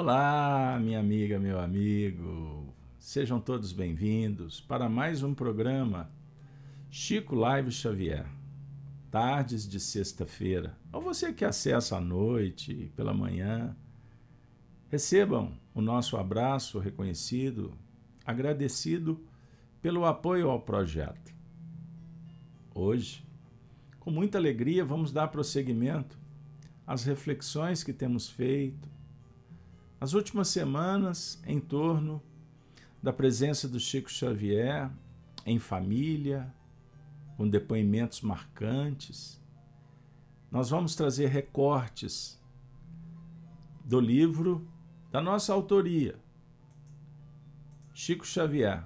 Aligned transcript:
Olá, 0.00 0.78
minha 0.80 1.00
amiga, 1.00 1.40
meu 1.40 1.58
amigo. 1.58 2.72
Sejam 3.00 3.40
todos 3.40 3.72
bem-vindos 3.72 4.60
para 4.60 4.88
mais 4.88 5.24
um 5.24 5.34
programa 5.34 6.08
Chico 6.88 7.34
Live 7.34 7.72
Xavier. 7.72 8.24
Tardes 9.10 9.68
de 9.68 9.80
sexta-feira. 9.80 10.78
Ou 10.92 11.02
você 11.02 11.32
que 11.32 11.44
acessa 11.44 11.96
à 11.96 12.00
noite, 12.00 12.92
pela 12.94 13.12
manhã, 13.12 13.76
recebam 14.88 15.52
o 15.74 15.80
nosso 15.80 16.16
abraço 16.16 16.78
reconhecido, 16.78 17.76
agradecido 18.24 19.20
pelo 19.82 20.04
apoio 20.04 20.48
ao 20.48 20.60
projeto. 20.60 21.34
Hoje, 22.72 23.26
com 23.98 24.12
muita 24.12 24.38
alegria, 24.38 24.84
vamos 24.84 25.10
dar 25.10 25.26
prosseguimento 25.26 26.16
às 26.86 27.02
reflexões 27.02 27.82
que 27.82 27.92
temos 27.92 28.28
feito 28.28 28.96
nas 30.00 30.12
últimas 30.12 30.48
semanas 30.48 31.42
em 31.46 31.58
torno 31.60 32.22
da 33.02 33.12
presença 33.12 33.68
do 33.68 33.80
Chico 33.80 34.10
Xavier 34.10 34.90
em 35.44 35.58
família, 35.58 36.52
com 37.36 37.48
depoimentos 37.48 38.20
marcantes. 38.20 39.40
Nós 40.50 40.70
vamos 40.70 40.94
trazer 40.94 41.28
recortes 41.28 42.40
do 43.84 44.00
livro 44.00 44.68
da 45.10 45.20
nossa 45.20 45.52
autoria, 45.52 46.18
Chico 47.94 48.26
Xavier, 48.26 48.84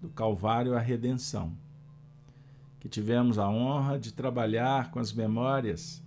do 0.00 0.08
Calvário 0.08 0.74
à 0.74 0.80
Redenção, 0.80 1.56
que 2.80 2.88
tivemos 2.88 3.38
a 3.38 3.48
honra 3.48 3.98
de 3.98 4.12
trabalhar 4.12 4.90
com 4.90 4.98
as 4.98 5.12
memórias 5.12 6.02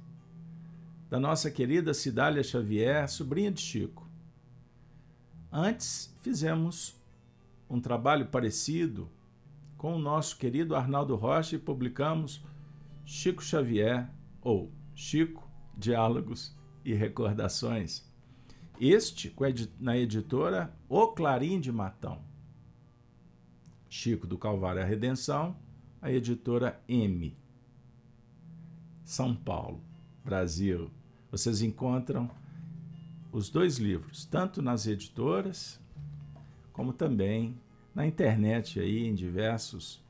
da 1.09 1.19
nossa 1.19 1.51
querida 1.51 1.93
Cidália 1.93 2.43
Xavier, 2.43 3.07
sobrinha 3.09 3.51
de 3.51 3.61
Chico. 3.61 4.04
Antes 5.57 6.13
fizemos 6.19 6.99
um 7.69 7.79
trabalho 7.79 8.25
parecido 8.25 9.09
com 9.77 9.95
o 9.95 9.97
nosso 9.97 10.37
querido 10.37 10.75
Arnaldo 10.75 11.15
Rocha 11.15 11.55
e 11.55 11.59
publicamos 11.59 12.43
Chico 13.05 13.41
Xavier 13.41 14.11
ou 14.41 14.69
Chico 14.93 15.49
Diálogos 15.77 16.53
e 16.83 16.93
Recordações. 16.93 18.03
Este 18.81 19.33
na 19.79 19.97
editora 19.97 20.75
O 20.89 21.07
Clarim 21.13 21.61
de 21.61 21.71
Matão. 21.71 22.21
Chico 23.89 24.27
do 24.27 24.37
Calvário 24.37 24.81
à 24.81 24.85
Redenção, 24.85 25.55
a 26.01 26.11
editora 26.11 26.83
M. 26.85 27.33
São 29.05 29.33
Paulo, 29.33 29.81
Brasil. 30.21 30.91
Vocês 31.31 31.61
encontram 31.61 32.29
os 33.35 33.49
dois 33.49 33.79
livros, 33.79 34.23
tanto 34.23 34.61
nas 34.61 34.87
editoras, 34.87 35.77
como 36.71 36.93
também 36.93 37.59
na 37.93 38.07
internet 38.07 38.79
aí 38.79 39.05
em 39.05 39.13
diversos 39.13 40.01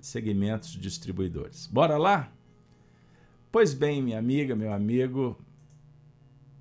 segmentos 0.00 0.70
distribuidores. 0.70 1.66
Bora 1.66 1.98
lá? 1.98 2.32
Pois 3.50 3.74
bem, 3.74 4.00
minha 4.00 4.16
amiga, 4.16 4.54
meu 4.54 4.72
amigo, 4.72 5.36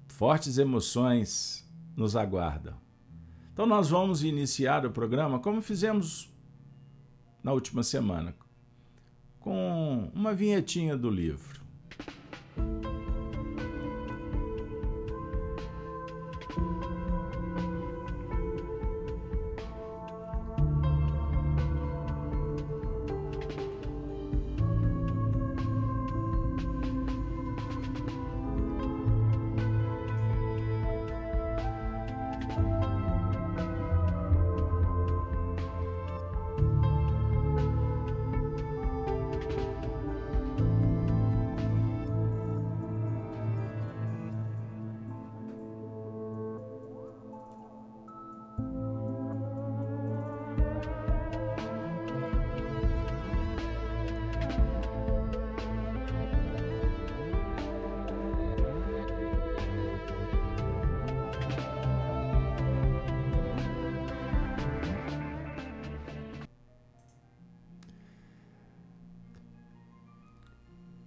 fortes 0.08 0.58
emoções 0.58 1.64
nos 1.96 2.16
aguardam. 2.16 2.74
Então 3.54 3.68
nós 3.68 3.92
vamos 3.92 4.24
iniciar 4.24 4.88
o 4.88 4.92
programa 4.92 5.38
como 5.38 5.62
fizemos 5.62 6.34
na 7.44 7.54
última 7.54 7.84
semana, 7.84 8.36
com 9.40 10.10
uma 10.16 10.34
vinhetinha 10.34 10.98
do 10.98 11.12
livro. 11.12 11.62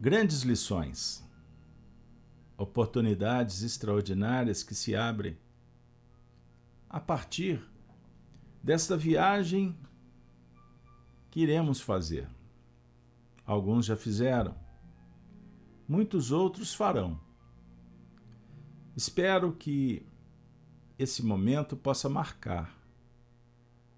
Grandes 0.08 0.40
lições, 0.40 1.22
oportunidades 2.56 3.60
extraordinárias 3.60 4.62
que 4.62 4.74
se 4.74 4.96
abrem 4.96 5.36
a 6.88 6.98
partir 6.98 7.62
desta 8.62 8.96
viagem 8.96 9.76
que 11.30 11.40
iremos 11.40 11.82
fazer. 11.82 12.26
Alguns 13.44 13.84
já 13.84 13.96
fizeram, 13.98 14.54
muitos 15.86 16.32
outros 16.32 16.74
farão. 16.74 17.20
Espero 18.96 19.52
que 19.52 20.06
esse 20.98 21.22
momento 21.22 21.76
possa 21.76 22.08
marcar 22.08 22.74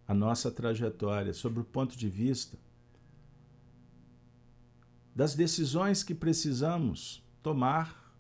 a 0.09 0.13
nossa 0.13 0.51
trajetória 0.51 1.33
sob 1.33 1.61
o 1.61 1.65
ponto 1.65 1.97
de 1.97 2.09
vista 2.09 2.59
das 5.21 5.35
decisões 5.35 6.03
que 6.03 6.15
precisamos 6.15 7.23
tomar 7.43 8.11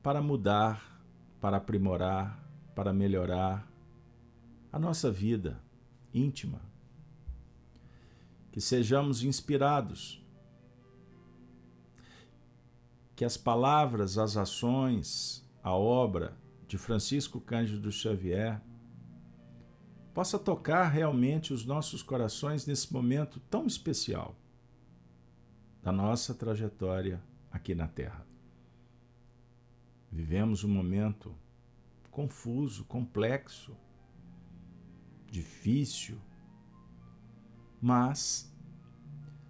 para 0.00 0.22
mudar, 0.22 1.02
para 1.40 1.56
aprimorar, 1.56 2.38
para 2.72 2.92
melhorar 2.92 3.68
a 4.72 4.78
nossa 4.78 5.10
vida 5.10 5.60
íntima. 6.14 6.60
Que 8.52 8.60
sejamos 8.60 9.24
inspirados, 9.24 10.24
que 13.16 13.24
as 13.24 13.36
palavras, 13.36 14.18
as 14.18 14.36
ações, 14.36 15.44
a 15.64 15.74
obra 15.74 16.38
de 16.68 16.78
Francisco 16.78 17.40
Cândido 17.40 17.90
Xavier 17.90 18.62
possa 20.14 20.38
tocar 20.38 20.90
realmente 20.90 21.52
os 21.52 21.64
nossos 21.64 22.04
corações 22.04 22.66
nesse 22.66 22.92
momento 22.92 23.40
tão 23.50 23.66
especial 23.66 24.36
da 25.84 25.92
nossa 25.92 26.34
trajetória 26.34 27.22
aqui 27.52 27.74
na 27.74 27.86
Terra. 27.86 28.26
Vivemos 30.10 30.64
um 30.64 30.68
momento 30.68 31.34
confuso, 32.10 32.84
complexo, 32.86 33.76
difícil, 35.30 36.18
mas 37.82 38.50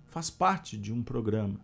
faz 0.06 0.28
parte 0.28 0.77
de 0.77 0.93
um 0.93 1.05
programa. 1.05 1.61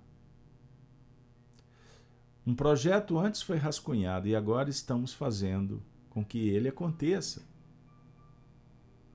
Um 2.46 2.54
projeto 2.54 3.18
antes 3.18 3.42
foi 3.42 3.56
rascunhado 3.56 4.28
e 4.28 4.36
agora 4.36 4.70
estamos 4.70 5.12
fazendo 5.12 5.82
com 6.08 6.24
que 6.24 6.48
ele 6.48 6.68
aconteça 6.68 7.42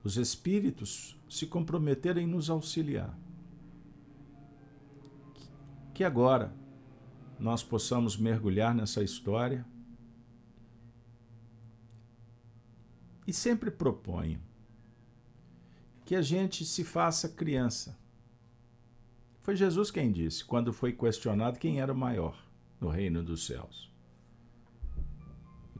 os 0.04 0.16
Espíritos 0.16 1.18
se 1.28 1.46
comprometeram 1.46 2.20
em 2.20 2.28
nos 2.28 2.48
auxiliar. 2.48 3.18
Que 5.96 6.04
agora 6.04 6.52
nós 7.38 7.62
possamos 7.62 8.18
mergulhar 8.18 8.74
nessa 8.74 9.02
história 9.02 9.64
e 13.26 13.32
sempre 13.32 13.70
proponho 13.70 14.38
que 16.04 16.14
a 16.14 16.20
gente 16.20 16.66
se 16.66 16.84
faça 16.84 17.30
criança. 17.30 17.98
Foi 19.40 19.56
Jesus 19.56 19.90
quem 19.90 20.12
disse, 20.12 20.44
quando 20.44 20.70
foi 20.70 20.92
questionado 20.92 21.58
quem 21.58 21.80
era 21.80 21.94
o 21.94 21.96
maior 21.96 22.46
no 22.78 22.90
reino 22.90 23.22
dos 23.22 23.46
céus. 23.46 23.90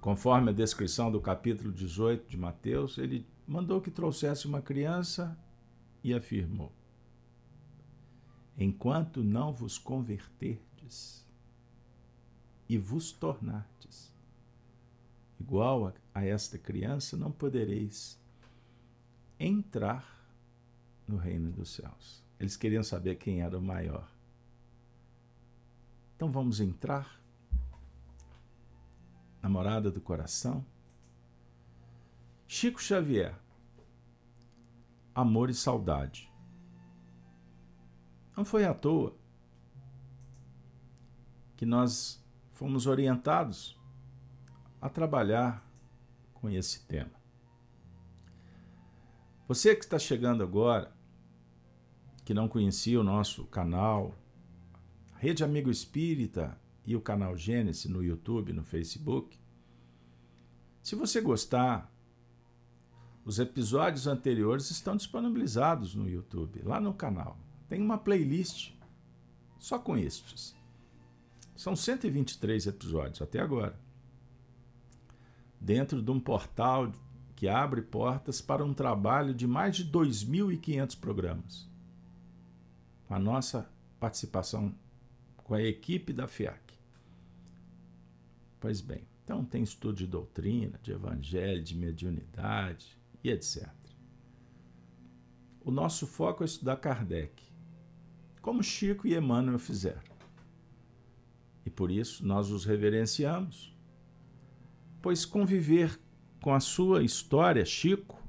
Conforme 0.00 0.48
a 0.48 0.54
descrição 0.54 1.12
do 1.12 1.20
capítulo 1.20 1.70
18 1.70 2.26
de 2.26 2.38
Mateus, 2.38 2.96
ele 2.96 3.28
mandou 3.46 3.82
que 3.82 3.90
trouxesse 3.90 4.46
uma 4.46 4.62
criança 4.62 5.38
e 6.02 6.14
afirmou: 6.14 6.72
Enquanto 8.58 9.22
não 9.22 9.52
vos 9.52 9.78
converterdes, 9.78 11.24
e 12.68 12.76
vos 12.76 13.12
tornardes 13.12 14.12
igual 15.38 15.88
a, 15.88 15.92
a 16.14 16.24
esta 16.24 16.58
criança, 16.58 17.16
não 17.16 17.30
podereis 17.30 18.18
entrar 19.38 20.04
no 21.06 21.16
reino 21.16 21.52
dos 21.52 21.70
céus. 21.70 22.24
Eles 22.38 22.56
queriam 22.56 22.82
saber 22.82 23.16
quem 23.16 23.42
era 23.42 23.56
o 23.56 23.62
maior. 23.62 24.10
Então 26.16 26.32
vamos 26.32 26.60
entrar 26.60 27.20
na 29.42 29.48
morada 29.48 29.90
do 29.90 30.00
coração. 30.00 30.64
Chico 32.48 32.82
Xavier, 32.82 33.38
amor 35.14 35.50
e 35.50 35.54
saudade. 35.54 36.30
Não 38.36 38.44
foi 38.44 38.64
à 38.66 38.74
toa 38.74 39.16
que 41.56 41.64
nós 41.64 42.22
fomos 42.50 42.86
orientados 42.86 43.80
a 44.80 44.90
trabalhar 44.90 45.66
com 46.34 46.50
esse 46.50 46.86
tema. 46.86 47.16
Você 49.48 49.74
que 49.74 49.84
está 49.84 49.98
chegando 49.98 50.42
agora, 50.42 50.94
que 52.24 52.34
não 52.34 52.46
conhecia 52.46 53.00
o 53.00 53.04
nosso 53.04 53.44
canal, 53.46 54.14
Rede 55.14 55.42
Amigo 55.42 55.70
Espírita 55.70 56.60
e 56.84 56.94
o 56.94 57.00
canal 57.00 57.36
Gênesis 57.38 57.86
no 57.86 58.02
YouTube, 58.02 58.52
no 58.52 58.62
Facebook, 58.62 59.38
se 60.82 60.94
você 60.94 61.20
gostar, 61.20 61.90
os 63.24 63.38
episódios 63.38 64.06
anteriores 64.06 64.70
estão 64.70 64.94
disponibilizados 64.94 65.94
no 65.94 66.08
YouTube, 66.08 66.60
lá 66.62 66.78
no 66.80 66.92
canal. 66.92 67.45
Tem 67.68 67.80
uma 67.80 67.98
playlist 67.98 68.72
só 69.58 69.78
com 69.78 69.96
estes. 69.96 70.54
São 71.56 71.74
123 71.74 72.66
episódios 72.66 73.22
até 73.22 73.40
agora. 73.40 73.78
Dentro 75.60 76.02
de 76.02 76.10
um 76.10 76.20
portal 76.20 76.92
que 77.34 77.48
abre 77.48 77.82
portas 77.82 78.40
para 78.40 78.64
um 78.64 78.72
trabalho 78.72 79.34
de 79.34 79.46
mais 79.46 79.76
de 79.76 79.84
2.500 79.90 80.98
programas. 80.98 81.68
A 83.08 83.18
nossa 83.18 83.70
participação 83.98 84.74
com 85.36 85.54
a 85.54 85.62
equipe 85.62 86.12
da 86.12 86.26
FIAC. 86.26 86.74
Pois 88.60 88.80
bem, 88.80 89.06
então 89.22 89.44
tem 89.44 89.62
estudo 89.62 89.96
de 89.96 90.06
doutrina, 90.06 90.78
de 90.82 90.92
evangelho, 90.92 91.62
de 91.62 91.76
mediunidade 91.76 92.98
e 93.22 93.30
etc. 93.30 93.68
O 95.64 95.70
nosso 95.70 96.06
foco 96.06 96.42
é 96.42 96.46
estudar 96.46 96.76
Kardec, 96.76 97.42
como 98.46 98.62
Chico 98.62 99.08
e 99.08 99.16
Emmanuel 99.16 99.58
fizeram. 99.58 100.00
E 101.64 101.68
por 101.68 101.90
isso 101.90 102.24
nós 102.24 102.48
os 102.48 102.64
reverenciamos, 102.64 103.76
pois 105.02 105.24
conviver 105.24 105.98
com 106.40 106.54
a 106.54 106.60
sua 106.60 107.02
história, 107.02 107.64
Chico, 107.64 108.22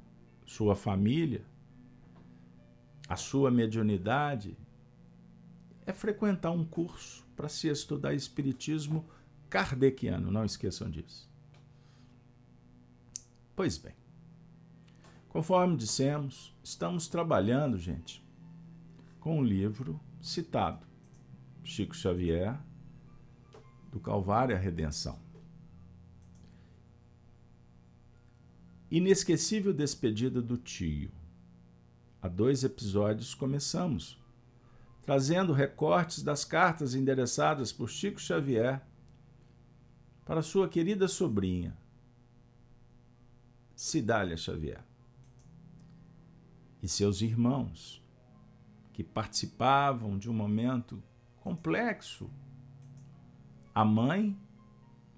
sua 0.43 0.75
família, 0.75 1.45
a 3.07 3.15
sua 3.15 3.51
mediunidade, 3.51 4.57
é 5.85 5.93
frequentar 5.93 6.49
um 6.49 6.65
curso 6.65 7.23
para 7.35 7.47
se 7.47 7.67
estudar 7.67 8.15
Espiritismo 8.15 9.07
kardeciano, 9.51 10.31
não 10.31 10.45
esqueçam 10.45 10.89
disso. 10.89 11.29
Pois 13.55 13.77
bem, 13.77 13.93
conforme 15.29 15.77
dissemos, 15.77 16.57
estamos 16.63 17.07
trabalhando, 17.07 17.77
gente, 17.77 18.25
com 19.19 19.37
um 19.37 19.43
livro 19.43 20.01
citado, 20.27 20.85
Chico 21.63 21.95
Xavier, 21.95 22.59
do 23.91 23.99
Calvário 23.99 24.55
à 24.55 24.59
Redenção. 24.59 25.17
Inesquecível 28.91 29.73
despedida 29.73 30.41
do 30.41 30.57
tio. 30.57 31.11
Há 32.21 32.27
dois 32.27 32.63
episódios 32.63 33.33
começamos, 33.33 34.21
trazendo 35.01 35.53
recortes 35.53 36.21
das 36.23 36.43
cartas 36.43 36.93
endereçadas 36.93 37.71
por 37.71 37.89
Chico 37.89 38.19
Xavier 38.19 38.81
para 40.25 40.41
sua 40.41 40.67
querida 40.67 41.07
sobrinha, 41.07 41.77
Cidália 43.75 44.35
Xavier, 44.35 44.83
e 46.83 46.87
seus 46.87 47.21
irmãos, 47.21 48.01
que 48.97 49.03
participavam 49.03 50.17
de 50.17 50.27
um 50.27 50.33
momento 50.33 51.03
complexo 51.39 52.31
a 53.71 53.85
mãe, 53.85 54.35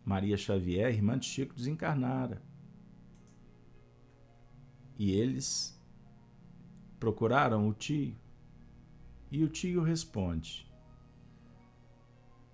Maria 0.03 0.35
Xavier, 0.35 0.93
irmã 0.93 1.17
de 1.17 1.25
Chico, 1.25 1.55
desencarnara. 1.55 2.43
E 4.97 5.11
eles 5.11 5.81
procuraram 6.99 7.69
o 7.69 7.73
tio. 7.73 8.17
E 9.31 9.45
o 9.45 9.47
tio 9.47 9.81
responde, 9.81 10.69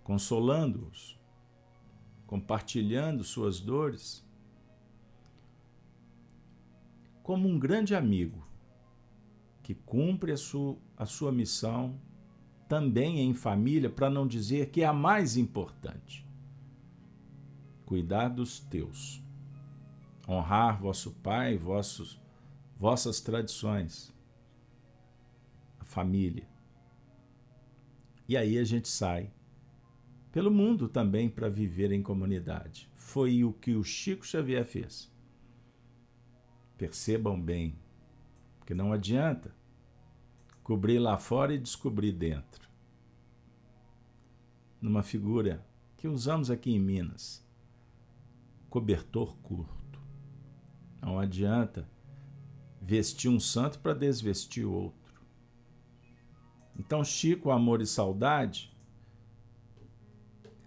consolando-os, 0.04 1.19
compartilhando 2.27 3.24
suas 3.24 3.60
dores, 3.60 4.24
como 7.24 7.50
um 7.50 7.57
grande 7.57 7.95
amigo 7.95 8.45
que 9.63 9.74
cumpre 9.74 10.31
a 10.31 10.38
sua, 10.38 10.77
a 10.98 11.06
sua 11.06 11.32
missão 11.32 12.00
também 12.68 13.20
em 13.20 13.34
família, 13.34 13.90
para 13.90 14.10
não 14.10 14.28
dizer 14.28 14.70
que 14.70 14.82
é 14.82 14.86
a 14.86 14.94
mais 14.94 15.38
importante. 15.38 16.26
Cuidar 17.86 18.30
dos 18.30 18.60
teus. 18.60 19.24
Honrar 20.28 20.82
vosso 20.82 21.12
pai, 21.12 21.58
vossos, 21.58 22.20
vossas 22.78 23.22
tradições. 23.22 24.14
A 25.80 25.86
família. 25.86 26.48
E 28.28 28.36
aí 28.36 28.58
a 28.58 28.64
gente 28.64 28.88
sai 28.88 29.32
pelo 30.32 30.52
mundo 30.52 30.90
também 30.90 31.30
para 31.30 31.48
viver 31.48 31.92
em 31.92 32.02
comunidade. 32.02 32.90
Foi 32.96 33.44
o 33.44 33.54
que 33.54 33.76
o 33.76 33.84
Chico 33.84 34.26
Xavier 34.26 34.66
fez. 34.66 35.14
Percebam 36.78 37.40
bem, 37.40 37.78
porque 38.58 38.74
não 38.74 38.92
adianta 38.92 39.56
cobrir 40.66 40.98
lá 40.98 41.16
fora 41.16 41.54
e 41.54 41.60
descobrir 41.60 42.12
dentro. 42.12 42.68
Numa 44.82 45.04
figura 45.04 45.64
que 45.96 46.08
usamos 46.08 46.50
aqui 46.50 46.72
em 46.72 46.80
Minas, 46.80 47.46
cobertor 48.68 49.38
curto. 49.44 50.01
Não 51.00 51.20
adianta 51.20 51.88
vestir 52.82 53.30
um 53.30 53.39
santo 53.39 53.78
para 53.78 53.94
desvestir 53.94 54.66
outro. 54.66 55.22
Então, 56.80 57.04
Chico, 57.04 57.51
Amor 57.51 57.80
e 57.80 57.86
Saudade, 57.86 58.75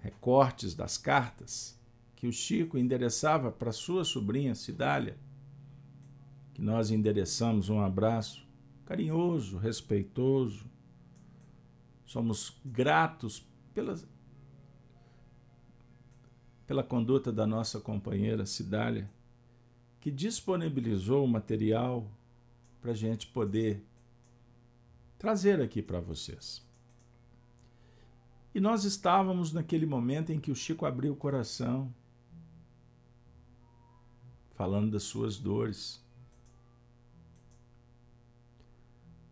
recortes 0.01 0.77
das 0.77 0.97
cartas 0.97 1.77
que 2.15 2.29
o 2.29 2.33
Chico 2.33 2.79
endereçava 2.79 3.51
para 3.51 3.73
sua 3.73 4.05
sobrinha 4.05 4.55
Cidália, 4.55 5.19
que 6.55 6.63
nós 6.63 6.93
endereçamos 6.93 7.69
um 7.69 7.81
abraço 7.81 8.48
carinhoso, 8.89 9.59
respeitoso. 9.59 10.65
Somos 12.07 12.59
gratos 12.65 13.47
pela, 13.75 13.95
pela 16.67 16.83
conduta 16.83 17.31
da 17.31 17.47
nossa 17.47 17.79
companheira 17.81 18.47
Cidália, 18.47 19.11
que 20.01 20.11
disponibilizou 20.11 21.23
o 21.23 21.29
material 21.29 22.11
para 22.81 22.93
a 22.93 22.95
gente 22.95 23.27
poder 23.27 23.85
trazer 25.19 25.61
aqui 25.61 25.83
para 25.83 26.01
vocês. 26.01 26.67
E 28.55 28.59
nós 28.59 28.85
estávamos 28.85 29.53
naquele 29.53 29.85
momento 29.85 30.33
em 30.33 30.41
que 30.41 30.51
o 30.51 30.57
Chico 30.57 30.87
abriu 30.87 31.13
o 31.13 31.17
coração, 31.17 31.95
falando 34.55 34.93
das 34.93 35.03
suas 35.03 35.37
dores, 35.37 36.03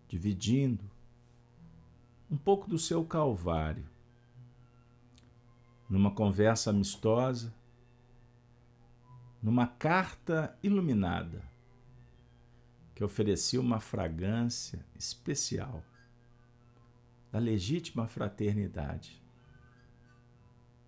dividindo 0.08 0.84
um 2.30 2.36
pouco 2.36 2.68
do 2.68 2.78
seu 2.78 3.04
calvário. 3.04 3.86
Numa 5.88 6.10
conversa 6.10 6.70
amistosa, 6.70 7.54
numa 9.42 9.66
carta 9.66 10.58
iluminada, 10.62 11.42
que 12.94 13.04
oferecia 13.04 13.60
uma 13.60 13.78
fragrância 13.78 14.84
especial 14.98 15.84
da 17.30 17.38
legítima 17.38 18.06
fraternidade. 18.06 19.22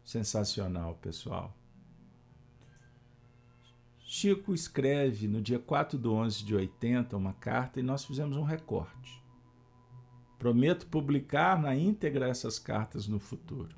Sensacional, 0.05 0.95
pessoal. 0.95 1.58
Chico 4.11 4.55
escreve 4.55 5.29
no 5.29 5.43
dia 5.43 5.59
4 5.59 5.99
de 5.99 6.09
11 6.09 6.43
de 6.43 6.55
80 6.55 7.15
uma 7.15 7.35
carta 7.35 7.79
e 7.79 7.83
nós 7.83 8.07
fizemos 8.07 8.39
um 8.39 8.43
recorte. 8.43 9.23
Prometo 10.39 10.87
publicar 10.87 11.61
na 11.61 11.77
íntegra 11.77 12.27
essas 12.27 12.59
cartas 12.59 13.07
no 13.07 13.19
futuro. 13.19 13.77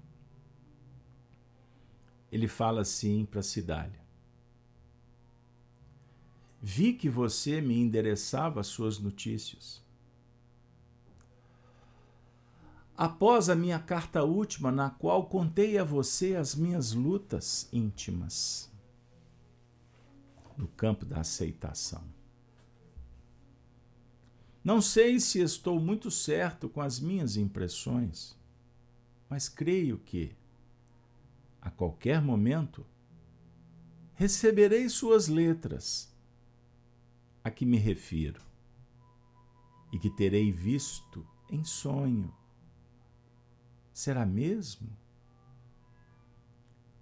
ele 2.30 2.46
fala 2.46 2.82
assim 2.82 3.24
para 3.24 3.42
Cidália: 3.42 4.00
Vi 6.62 6.92
que 6.92 7.08
você 7.08 7.60
me 7.60 7.76
endereçava 7.76 8.60
as 8.60 8.68
suas 8.68 9.00
notícias. 9.00 9.84
Após 12.96 13.48
a 13.48 13.56
minha 13.56 13.80
carta 13.80 14.22
última, 14.22 14.70
na 14.70 14.90
qual 14.90 15.26
contei 15.26 15.76
a 15.76 15.82
você 15.82 16.36
as 16.36 16.54
minhas 16.54 16.92
lutas 16.92 17.68
íntimas 17.72 18.69
no 20.60 20.68
campo 20.68 21.06
da 21.06 21.20
aceitação. 21.20 22.04
Não 24.62 24.82
sei 24.82 25.18
se 25.18 25.40
estou 25.40 25.80
muito 25.80 26.10
certo 26.10 26.68
com 26.68 26.82
as 26.82 27.00
minhas 27.00 27.36
impressões, 27.36 28.36
mas 29.28 29.48
creio 29.48 29.98
que, 29.98 30.36
a 31.62 31.70
qualquer 31.70 32.20
momento, 32.20 32.84
receberei 34.14 34.86
suas 34.90 35.28
letras 35.28 36.14
a 37.42 37.50
que 37.50 37.64
me 37.64 37.78
refiro 37.78 38.42
e 39.90 39.98
que 39.98 40.10
terei 40.10 40.52
visto 40.52 41.26
em 41.48 41.64
sonho. 41.64 42.34
Será 43.94 44.26
mesmo? 44.26 44.94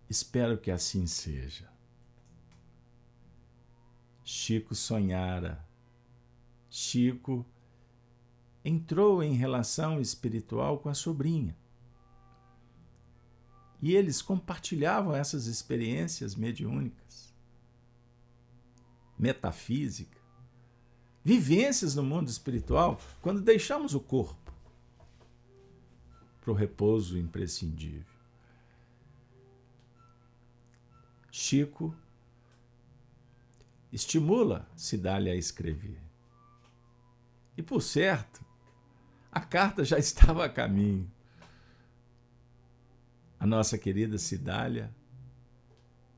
Espero 0.09 0.57
que 0.59 0.71
assim 0.71 1.09
seja. 1.09 1.68
Chico 4.31 4.75
sonhara. 4.75 5.67
Chico 6.69 7.47
entrou 8.63 9.23
em 9.23 9.33
relação 9.33 10.03
espiritual 10.03 10.81
com 10.81 10.91
a 10.91 10.95
sobrinha. 10.95 11.57
E 13.81 13.95
eles 13.95 14.21
compartilhavam 14.21 15.17
essas 15.17 15.47
experiências 15.47 16.35
mediúnicas, 16.35 17.33
metafísica, 19.19 20.21
vivências 21.25 21.95
no 21.95 22.03
mundo 22.03 22.29
espiritual 22.29 23.01
quando 23.23 23.41
deixamos 23.41 23.95
o 23.95 24.01
corpo 24.01 24.53
para 26.43 26.51
o 26.51 26.55
repouso 26.55 27.17
imprescindível. 27.17 28.05
Chico 31.31 31.97
estimula 33.93 34.69
Cidália 34.77 35.33
a 35.33 35.37
escrever. 35.37 36.01
E 37.57 37.63
por 37.63 37.83
certo, 37.83 38.45
a 39.33 39.41
carta 39.41 39.85
já 39.85 39.99
estava 40.01 40.45
a 40.45 40.49
caminho. 40.49 41.11
A 43.41 43.47
nossa 43.47 43.79
querida 43.79 44.19
Cidália, 44.19 44.95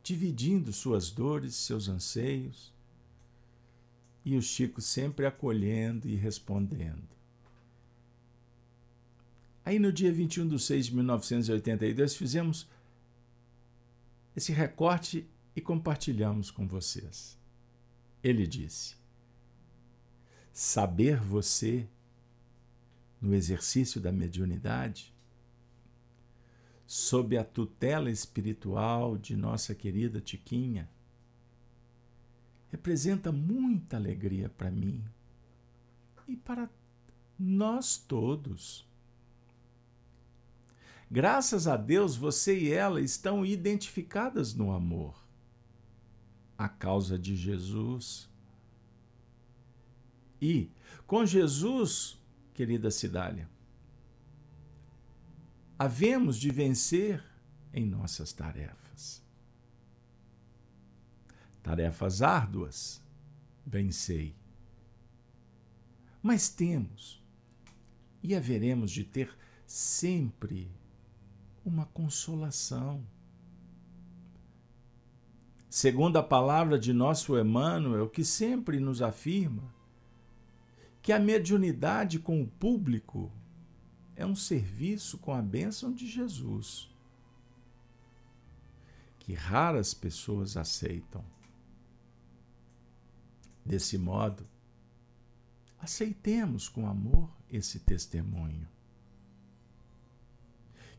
dividindo 0.03 0.73
suas 0.73 1.11
dores, 1.11 1.55
seus 1.55 1.89
anseios, 1.89 2.73
e 4.25 4.37
o 4.37 4.43
Chico 4.43 4.81
sempre 4.81 5.27
acolhendo 5.27 6.09
e 6.09 6.15
respondendo. 6.15 7.09
Aí 9.65 9.79
no 9.79 9.93
dia 9.93 10.13
21 10.13 10.49
de 10.49 10.59
6 10.59 10.87
de 10.87 10.95
1982 10.95 12.17
fizemos 12.17 12.69
esse 14.35 14.53
recorte 14.53 15.27
e 15.55 15.61
compartilhamos 15.61 16.51
com 16.51 16.67
vocês. 16.67 17.40
Ele 18.23 18.47
disse: 18.47 18.97
Saber 20.53 21.19
você 21.21 21.89
no 23.21 23.35
exercício 23.35 24.01
da 24.01 24.11
mediunidade, 24.11 25.15
sob 26.87 27.37
a 27.37 27.45
tutela 27.45 28.11
espiritual 28.11 29.17
de 29.17 29.37
nossa 29.37 29.75
querida 29.75 30.21
Tiquinha, 30.21 30.89
representa 32.71 33.31
muita 33.31 33.97
alegria 33.97 34.49
para 34.49 34.71
mim 34.71 35.05
e 36.27 36.37
para 36.37 36.71
nós 37.39 37.97
todos. 37.97 38.89
Graças 41.11 41.67
a 41.67 41.77
Deus, 41.77 42.17
você 42.17 42.57
e 42.57 42.73
ela 42.73 43.01
estão 43.01 43.45
identificadas 43.45 44.55
no 44.55 44.71
amor. 44.71 45.20
A 46.61 46.69
causa 46.69 47.19
de 47.19 47.35
Jesus. 47.35 48.29
E, 50.43 50.71
com 51.07 51.25
Jesus, 51.25 52.21
querida 52.53 52.91
Cidália, 52.91 53.49
havemos 55.79 56.37
de 56.37 56.51
vencer 56.51 57.25
em 57.73 57.87
nossas 57.87 58.35
tarefas. 58.35 59.23
Tarefas 61.63 62.21
árduas, 62.21 63.03
bem 63.65 63.91
sei. 63.91 64.37
Mas 66.23 66.51
temos 66.51 67.25
e 68.23 68.35
haveremos 68.35 68.91
de 68.91 69.03
ter 69.03 69.35
sempre 69.67 70.71
uma 71.65 71.87
consolação. 71.87 73.03
Segundo 75.71 76.17
a 76.17 76.23
palavra 76.23 76.77
de 76.77 76.93
nosso 76.93 77.39
Emmanuel, 77.39 78.09
que 78.09 78.25
sempre 78.25 78.81
nos 78.81 79.01
afirma 79.01 79.73
que 81.01 81.13
a 81.13 81.19
mediunidade 81.21 82.19
com 82.19 82.43
o 82.43 82.47
público 82.47 83.31
é 84.17 84.27
um 84.27 84.35
serviço 84.35 85.17
com 85.19 85.33
a 85.33 85.41
bênção 85.41 85.93
de 85.93 86.09
Jesus, 86.09 86.91
que 89.21 89.33
raras 89.33 89.95
pessoas 89.95 90.57
aceitam. 90.57 91.25
Desse 93.65 93.97
modo, 93.97 94.45
aceitemos 95.79 96.69
com 96.69 96.89
amor 96.89 97.31
esse 97.49 97.79
testemunho 97.79 98.67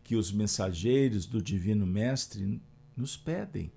que 0.01 0.15
os 0.15 0.31
mensageiros 0.31 1.25
do 1.25 1.41
Divino 1.41 1.85
Mestre 1.85 2.61
nos 2.95 3.17
pedem. 3.17 3.69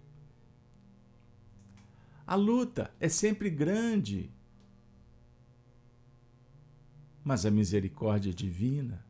A 2.26 2.34
luta 2.34 2.94
é 2.98 3.08
sempre 3.08 3.50
grande, 3.50 4.30
mas 7.22 7.44
a 7.44 7.50
misericórdia 7.50 8.32
divina 8.32 9.04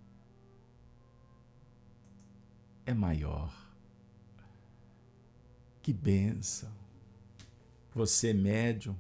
é 2.85 2.93
maior. 2.93 3.53
Que 5.81 5.93
bênção! 5.93 6.73
Você, 7.95 8.33
médium, 8.33 8.97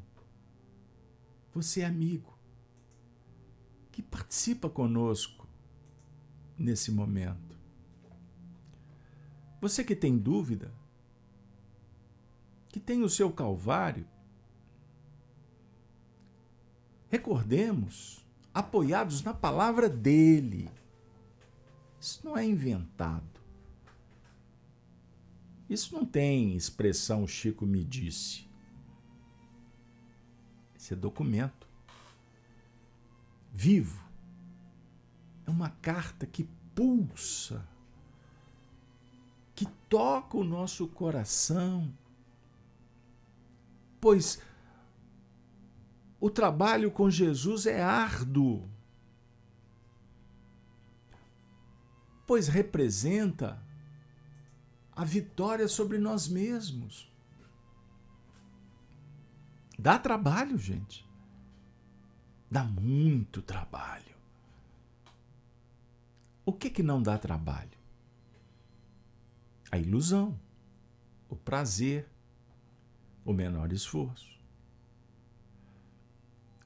você, 1.52 1.82
amigo, 1.82 2.38
que 3.90 4.02
participa 4.02 4.68
conosco 4.68 5.48
nesse 6.56 6.92
momento. 6.92 7.56
Você 9.60 9.82
que 9.82 9.96
tem 9.96 10.16
dúvida, 10.16 10.72
que 12.74 12.80
tem 12.80 13.04
o 13.04 13.08
seu 13.08 13.30
Calvário, 13.30 14.04
recordemos, 17.08 18.26
apoiados 18.52 19.22
na 19.22 19.32
palavra 19.32 19.88
dele. 19.88 20.68
Isso 22.00 22.20
não 22.24 22.36
é 22.36 22.44
inventado. 22.44 23.40
Isso 25.70 25.94
não 25.94 26.04
tem 26.04 26.56
expressão 26.56 27.28
Chico 27.28 27.64
me 27.64 27.84
disse. 27.84 28.44
Esse 30.74 30.94
é 30.94 30.96
documento. 30.96 31.68
Vivo. 33.52 34.04
É 35.46 35.50
uma 35.52 35.70
carta 35.70 36.26
que 36.26 36.42
pulsa 36.74 37.64
que 39.54 39.64
toca 39.88 40.36
o 40.36 40.42
nosso 40.42 40.88
coração. 40.88 41.88
Pois 44.04 44.38
o 46.20 46.28
trabalho 46.28 46.90
com 46.90 47.08
Jesus 47.08 47.64
é 47.64 47.82
árduo, 47.82 48.68
pois 52.26 52.46
representa 52.46 53.58
a 54.94 55.06
vitória 55.06 55.66
sobre 55.68 55.96
nós 55.96 56.28
mesmos. 56.28 57.10
Dá 59.78 59.98
trabalho, 59.98 60.58
gente. 60.58 61.08
Dá 62.50 62.62
muito 62.62 63.40
trabalho. 63.40 64.14
O 66.44 66.52
que 66.52 66.68
que 66.68 66.82
não 66.82 67.02
dá 67.02 67.16
trabalho? 67.16 67.78
a 69.74 69.78
ilusão, 69.78 70.38
o 71.28 71.34
prazer, 71.34 72.06
o 73.24 73.32
menor 73.32 73.72
esforço, 73.72 74.38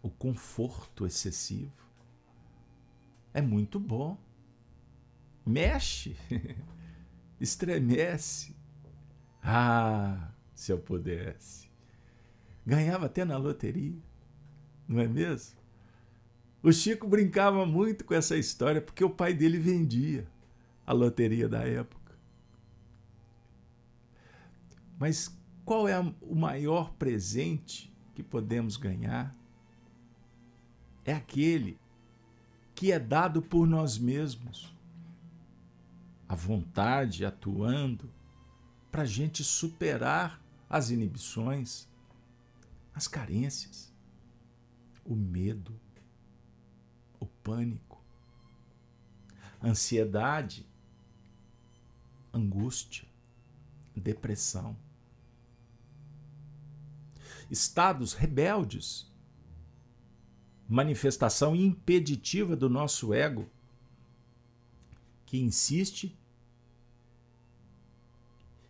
o 0.03 0.11
conforto 0.11 1.07
excessivo. 1.07 1.73
É 3.33 3.41
muito 3.41 3.79
bom. 3.79 4.19
Mexe, 5.47 6.17
estremece. 7.41 8.57
Ah, 9.43 10.33
se 10.55 10.73
eu 10.73 10.79
pudesse. 10.79 11.71
Ganhava 12.67 13.07
até 13.07 13.25
na 13.25 13.37
loteria, 13.37 14.03
não 14.87 15.00
é 15.00 15.09
mesmo? 15.09 15.59
O 16.62 16.73
Chico 16.73 17.07
brincava 17.07 17.65
muito 17.65 18.05
com 18.05 18.15
essa 18.15 18.37
história 18.37 18.81
porque 18.81 19.05
o 19.05 19.11
pai 19.11 19.33
dele 19.33 19.59
vendia 19.59 20.27
a 20.85 20.93
loteria 20.93 21.49
da 21.49 21.61
época. 21.61 22.15
Mas 24.99 25.38
qual 25.69 25.87
é 25.87 26.01
o 26.01 26.35
maior 26.35 26.95
presente 26.95 27.93
que 28.15 28.23
podemos 28.23 28.79
ganhar? 28.79 29.37
É 31.05 31.13
aquele 31.13 31.79
que 32.75 32.91
é 32.91 32.99
dado 32.99 33.43
por 33.43 33.67
nós 33.67 33.99
mesmos. 33.99 34.75
A 36.27 36.35
vontade 36.35 37.23
atuando 37.23 38.11
para 38.91 39.03
a 39.03 39.05
gente 39.05 39.45
superar 39.45 40.41
as 40.71 40.89
inibições, 40.89 41.87
as 42.95 43.07
carências, 43.07 43.93
o 45.05 45.15
medo 45.15 45.79
o 47.21 47.27
pânico, 47.27 48.03
ansiedade, 49.63 50.67
angústia, 52.33 53.07
depressão. 53.95 54.75
Estados 57.50 58.12
rebeldes, 58.12 59.11
manifestação 60.69 61.57
impeditiva 61.57 62.55
do 62.55 62.69
nosso 62.69 63.14
ego, 63.14 63.49
que 65.25 65.38
insiste 65.38 66.17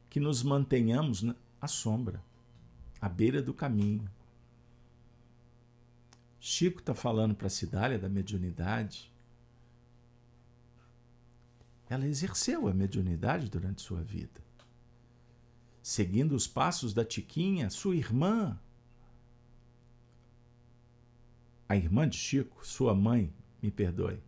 que 0.08 0.20
nos 0.20 0.42
mantenhamos 0.42 1.24
à 1.60 1.68
sombra, 1.68 2.22
à 3.00 3.08
beira 3.08 3.42
do 3.42 3.52
caminho, 3.52 4.08
Chico 6.40 6.78
está 6.78 6.94
falando 6.94 7.34
para 7.34 7.48
a 7.48 7.50
Cidália 7.50 7.98
da 7.98 8.08
mediunidade. 8.08 9.12
Ela 11.90 12.06
exerceu 12.06 12.68
a 12.68 12.72
mediunidade 12.72 13.50
durante 13.50 13.82
sua 13.82 14.02
vida, 14.02 14.40
seguindo 15.82 16.34
os 16.34 16.46
passos 16.46 16.94
da 16.94 17.04
Tiquinha, 17.04 17.70
sua 17.70 17.96
irmã. 17.96 18.58
A 21.68 21.76
irmã 21.76 22.08
de 22.08 22.16
Chico, 22.16 22.66
sua 22.66 22.94
mãe, 22.94 23.30
me 23.62 23.70
perdoe. 23.70 24.18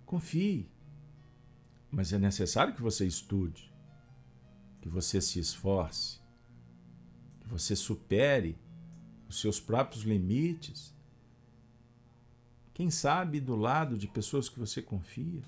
Confie, 0.08 0.66
mas 1.90 2.14
é 2.14 2.18
necessário 2.18 2.74
que 2.74 2.80
você 2.80 3.06
estude, 3.06 3.70
que 4.80 4.88
você 4.88 5.20
se 5.20 5.38
esforce, 5.38 6.18
que 7.42 7.46
você 7.46 7.76
supere 7.76 8.58
os 9.28 9.38
seus 9.38 9.60
próprios 9.60 10.04
limites 10.04 10.96
quem 12.72 12.90
sabe 12.90 13.38
do 13.38 13.54
lado 13.54 13.98
de 13.98 14.06
pessoas 14.06 14.48
que 14.48 14.58
você 14.58 14.80
confia, 14.80 15.42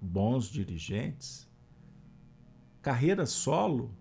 bons 0.00 0.46
dirigentes. 0.46 1.46
Carreira 2.82 3.26
solo 3.26 3.94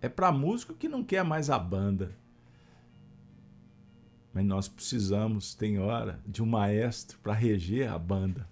é 0.00 0.08
para 0.08 0.32
músico 0.32 0.72
que 0.72 0.88
não 0.88 1.04
quer 1.04 1.24
mais 1.24 1.50
a 1.50 1.58
banda. 1.58 2.16
Mas 4.32 4.46
nós 4.46 4.66
precisamos, 4.66 5.54
tem 5.54 5.78
hora, 5.80 6.22
de 6.24 6.42
um 6.42 6.46
maestro 6.46 7.18
para 7.18 7.34
reger 7.34 7.92
a 7.92 7.98
banda. 7.98 8.48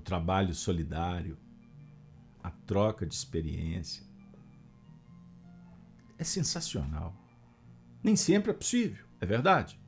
O 0.00 0.02
trabalho 0.02 0.54
solidário, 0.54 1.36
a 2.42 2.50
troca 2.50 3.04
de 3.04 3.14
experiência. 3.14 4.02
É 6.16 6.24
sensacional. 6.24 7.14
Nem 8.02 8.16
sempre 8.16 8.50
é 8.50 8.54
possível, 8.54 9.04
é 9.20 9.26
verdade. 9.26 9.78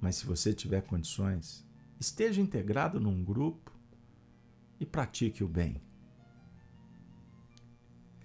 Mas 0.00 0.14
se 0.14 0.24
você 0.24 0.54
tiver 0.54 0.82
condições, 0.82 1.66
esteja 1.98 2.40
integrado 2.40 3.00
num 3.00 3.24
grupo 3.24 3.72
e 4.78 4.86
pratique 4.86 5.42
o 5.42 5.48
bem. 5.48 5.82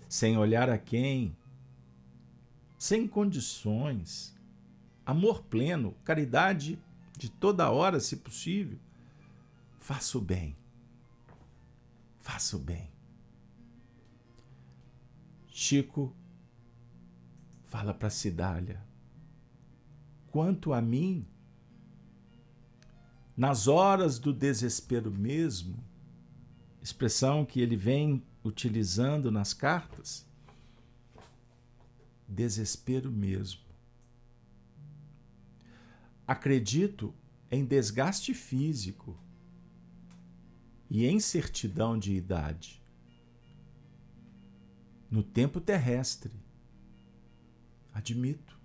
Sem 0.07 0.37
olhar 0.37 0.69
a 0.69 0.77
quem, 0.77 1.35
sem 2.77 3.07
condições, 3.07 4.39
amor 5.03 5.41
pleno, 5.41 5.95
caridade 6.03 6.79
de 7.19 7.29
toda 7.29 7.69
hora, 7.69 7.99
se 7.99 8.15
possível. 8.15 8.79
Faça 9.77 10.17
o 10.17 10.21
bem. 10.21 10.55
Faça 12.17 12.55
o 12.55 12.59
bem. 12.59 12.89
Chico 15.49 16.15
fala 17.65 17.93
para 17.93 18.09
Cidália: 18.09 18.81
quanto 20.31 20.71
a 20.71 20.81
mim, 20.81 21.27
nas 23.35 23.67
horas 23.67 24.17
do 24.17 24.31
desespero 24.31 25.11
mesmo, 25.11 25.77
expressão 26.81 27.45
que 27.45 27.59
ele 27.59 27.75
vem 27.75 28.23
utilizando 28.41 29.29
nas 29.29 29.53
cartas, 29.53 30.25
desespero 32.25 33.11
mesmo. 33.11 33.68
Acredito 36.29 37.11
em 37.49 37.65
desgaste 37.65 38.35
físico 38.35 39.17
e 40.87 41.07
em 41.07 41.19
certidão 41.19 41.97
de 41.97 42.13
idade. 42.13 42.83
No 45.09 45.23
tempo 45.23 45.59
terrestre, 45.59 46.31
admito, 47.91 48.59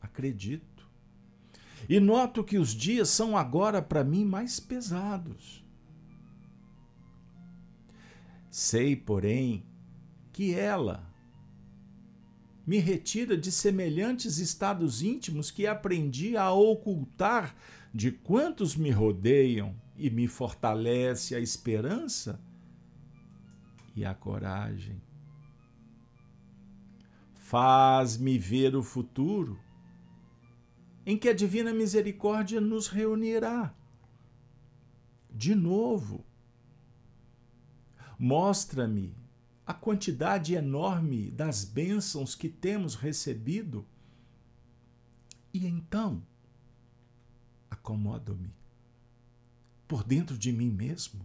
acredito. 0.00 0.88
E 1.86 2.00
noto 2.00 2.42
que 2.42 2.56
os 2.56 2.70
dias 2.70 3.10
são 3.10 3.36
agora 3.36 3.82
para 3.82 4.02
mim 4.02 4.24
mais 4.24 4.58
pesados. 4.58 5.62
Sei, 8.50 8.96
porém, 8.96 9.66
que 10.32 10.54
ela 10.54 11.09
me 12.70 12.78
retira 12.78 13.36
de 13.36 13.50
semelhantes 13.50 14.38
estados 14.38 15.02
íntimos 15.02 15.50
que 15.50 15.66
aprendi 15.66 16.36
a 16.36 16.52
ocultar 16.52 17.52
de 17.92 18.12
quantos 18.12 18.76
me 18.76 18.92
rodeiam 18.92 19.74
e 19.96 20.08
me 20.08 20.28
fortalece 20.28 21.34
a 21.34 21.40
esperança 21.40 22.40
e 23.96 24.04
a 24.04 24.14
coragem. 24.14 25.02
Faz-me 27.34 28.38
ver 28.38 28.76
o 28.76 28.84
futuro 28.84 29.58
em 31.04 31.18
que 31.18 31.28
a 31.28 31.34
divina 31.34 31.74
misericórdia 31.74 32.60
nos 32.60 32.86
reunirá. 32.86 33.74
De 35.28 35.56
novo, 35.56 36.24
mostra-me 38.16 39.19
a 39.70 39.74
quantidade 39.74 40.52
enorme 40.52 41.30
das 41.30 41.64
bênçãos 41.64 42.34
que 42.34 42.48
temos 42.48 42.96
recebido 42.96 43.86
e 45.54 45.64
então 45.64 46.20
acomodo-me 47.70 48.52
por 49.86 50.02
dentro 50.02 50.36
de 50.36 50.50
mim 50.50 50.70
mesmo. 50.70 51.24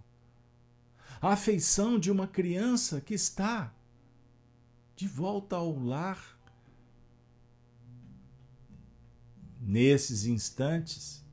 A 1.20 1.30
afeição 1.30 1.98
de 1.98 2.12
uma 2.12 2.28
criança 2.28 3.02
que 3.02 3.16
está 3.16 3.74
de 4.96 5.08
volta 5.08 5.56
ao 5.56 5.76
lar. 5.80 6.38
Nesses 9.60 10.28
instantes, 10.28 11.26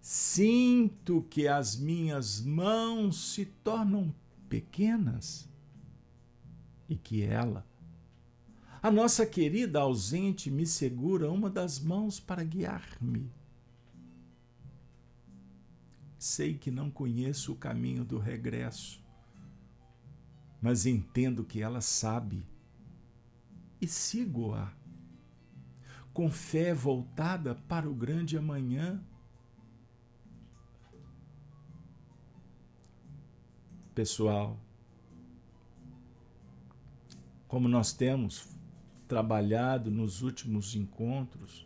sinto 0.00 1.22
que 1.30 1.46
as 1.46 1.76
minhas 1.76 2.40
mãos 2.40 3.32
se 3.32 3.44
tornam 3.44 4.12
pequenas 4.48 5.53
e 6.88 6.96
que 6.96 7.22
ela, 7.22 7.66
a 8.84 8.90
nossa 8.90 9.24
querida 9.24 9.80
ausente, 9.80 10.50
me 10.50 10.66
segura 10.66 11.30
uma 11.30 11.48
das 11.48 11.80
mãos 11.80 12.20
para 12.20 12.44
guiar-me. 12.44 13.32
Sei 16.18 16.58
que 16.58 16.70
não 16.70 16.90
conheço 16.90 17.52
o 17.52 17.56
caminho 17.56 18.04
do 18.04 18.18
regresso, 18.18 19.02
mas 20.60 20.84
entendo 20.84 21.44
que 21.44 21.62
ela 21.62 21.80
sabe 21.80 22.46
e 23.80 23.86
sigo-a, 23.86 24.70
com 26.12 26.30
fé 26.30 26.74
voltada 26.74 27.54
para 27.54 27.88
o 27.88 27.94
grande 27.94 28.36
amanhã. 28.36 29.02
Pessoal, 33.94 34.58
como 37.54 37.68
nós 37.68 37.92
temos 37.92 38.48
trabalhado 39.06 39.88
nos 39.88 40.22
últimos 40.22 40.74
encontros, 40.74 41.64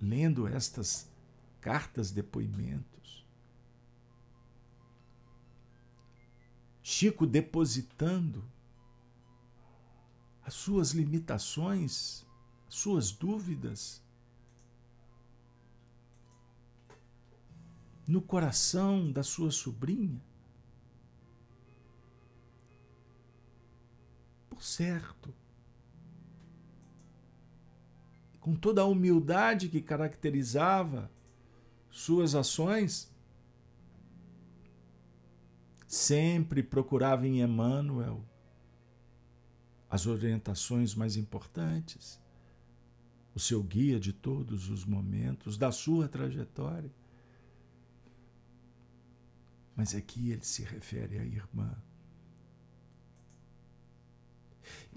lendo 0.00 0.46
estas 0.46 1.12
cartas, 1.60 2.12
depoimentos. 2.12 3.26
Chico 6.84 7.26
depositando 7.26 8.44
as 10.44 10.54
suas 10.54 10.92
limitações, 10.92 12.24
suas 12.68 13.10
dúvidas 13.10 14.00
no 18.06 18.22
coração 18.22 19.10
da 19.10 19.24
sua 19.24 19.50
sobrinha. 19.50 20.22
Certo, 24.64 25.34
com 28.40 28.54
toda 28.54 28.82
a 28.82 28.86
humildade 28.86 29.68
que 29.68 29.80
caracterizava 29.80 31.10
suas 31.90 32.34
ações, 32.34 33.12
sempre 35.86 36.62
procurava 36.62 37.26
em 37.26 37.40
Emmanuel 37.40 38.24
as 39.88 40.06
orientações 40.06 40.94
mais 40.94 41.16
importantes, 41.16 42.20
o 43.34 43.38
seu 43.38 43.62
guia 43.62 44.00
de 44.00 44.12
todos 44.12 44.68
os 44.68 44.84
momentos 44.84 45.56
da 45.56 45.70
sua 45.70 46.08
trajetória. 46.08 46.92
Mas 49.76 49.94
aqui 49.94 50.30
ele 50.30 50.44
se 50.44 50.62
refere 50.62 51.18
à 51.18 51.24
irmã. 51.24 51.76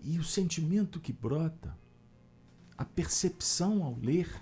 E 0.09 0.17
o 0.17 0.23
sentimento 0.23 1.01
que 1.01 1.11
brota, 1.11 1.77
a 2.77 2.85
percepção 2.85 3.83
ao 3.83 3.93
ler, 3.95 4.41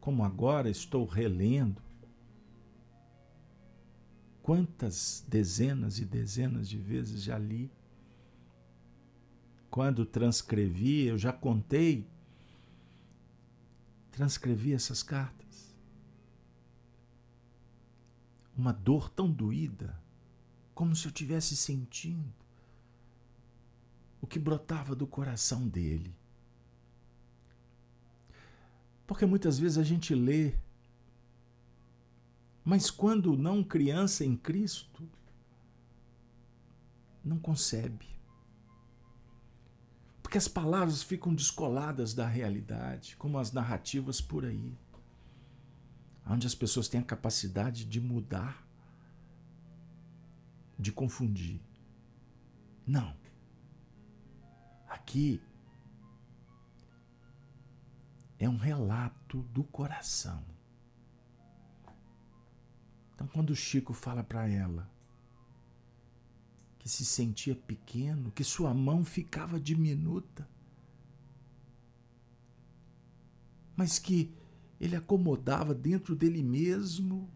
como 0.00 0.24
agora 0.24 0.70
estou 0.70 1.04
relendo, 1.04 1.82
quantas 4.42 5.22
dezenas 5.28 5.98
e 5.98 6.06
dezenas 6.06 6.66
de 6.66 6.78
vezes 6.78 7.22
já 7.22 7.36
li. 7.36 7.70
Quando 9.70 10.06
transcrevi, 10.06 11.04
eu 11.04 11.18
já 11.18 11.30
contei, 11.30 12.08
transcrevi 14.10 14.72
essas 14.72 15.02
cartas. 15.02 15.76
Uma 18.56 18.72
dor 18.72 19.10
tão 19.10 19.30
doída, 19.30 20.02
como 20.74 20.96
se 20.96 21.06
eu 21.06 21.12
tivesse 21.12 21.54
sentindo 21.54 22.39
o 24.20 24.26
que 24.26 24.38
brotava 24.38 24.94
do 24.94 25.06
coração 25.06 25.66
dele. 25.66 26.14
Porque 29.06 29.26
muitas 29.26 29.58
vezes 29.58 29.78
a 29.78 29.82
gente 29.82 30.14
lê, 30.14 30.54
mas 32.64 32.90
quando 32.90 33.36
não 33.36 33.64
criança 33.64 34.24
em 34.24 34.36
Cristo, 34.36 35.08
não 37.24 37.38
concebe. 37.38 38.06
Porque 40.22 40.38
as 40.38 40.46
palavras 40.46 41.02
ficam 41.02 41.34
descoladas 41.34 42.14
da 42.14 42.26
realidade, 42.26 43.16
como 43.16 43.36
as 43.36 43.50
narrativas 43.50 44.20
por 44.20 44.44
aí, 44.44 44.78
onde 46.24 46.46
as 46.46 46.54
pessoas 46.54 46.86
têm 46.86 47.00
a 47.00 47.04
capacidade 47.04 47.84
de 47.84 48.00
mudar, 48.00 48.64
de 50.78 50.92
confundir. 50.92 51.60
Não. 52.86 53.19
Aqui 55.00 55.40
é 58.38 58.48
um 58.48 58.58
relato 58.58 59.42
do 59.44 59.64
coração. 59.64 60.44
Então, 63.14 63.26
quando 63.26 63.50
o 63.50 63.56
Chico 63.56 63.92
fala 63.94 64.22
para 64.22 64.46
ela 64.46 64.88
que 66.78 66.88
se 66.88 67.04
sentia 67.04 67.56
pequeno, 67.56 68.30
que 68.30 68.44
sua 68.44 68.72
mão 68.72 69.04
ficava 69.04 69.58
diminuta, 69.58 70.48
mas 73.74 73.98
que 73.98 74.32
ele 74.78 74.96
acomodava 74.96 75.74
dentro 75.74 76.14
dele 76.14 76.42
mesmo 76.42 77.28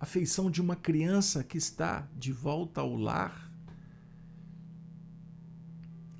a 0.00 0.06
feição 0.06 0.50
de 0.50 0.60
uma 0.60 0.74
criança 0.74 1.44
que 1.44 1.58
está 1.58 2.08
de 2.16 2.32
volta 2.32 2.80
ao 2.80 2.96
lar. 2.96 3.43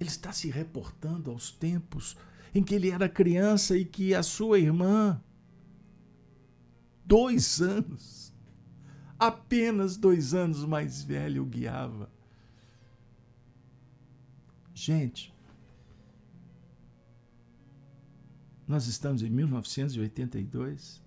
Ele 0.05 0.11
está 0.11 0.33
se 0.33 0.51
reportando 0.51 1.31
aos 1.31 1.51
tempos 1.51 2.14
em 2.55 2.62
que 2.62 2.75
ele 2.75 2.90
era 2.90 3.09
criança 3.09 3.75
e 3.75 3.87
que 3.87 4.14
a 4.14 4.23
sua 4.23 4.59
irmã, 4.59 5.19
dois 7.07 7.62
anos, 7.62 8.31
apenas 9.19 9.97
dois 9.97 10.35
anos 10.35 10.62
mais 10.67 11.03
velha, 11.03 11.43
o 11.43 11.47
guiava. 11.47 12.11
Gente, 14.75 15.33
nós 18.69 18.87
estamos 18.87 19.23
em 19.23 19.31
1982. 19.31 21.03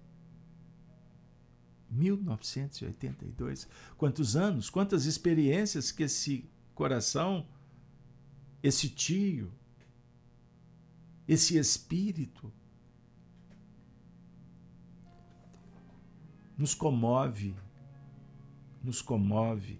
1982. 1.91 3.67
Quantos 3.95 4.35
anos, 4.35 4.71
quantas 4.71 5.05
experiências 5.05 5.91
que 5.91 6.01
esse 6.01 6.49
coração, 6.73 7.45
esse 8.67 8.89
tio, 8.89 9.51
esse 11.27 11.57
espírito 11.57 12.51
nos 16.57 16.73
comove, 16.73 17.55
nos 18.83 19.01
comove 19.01 19.79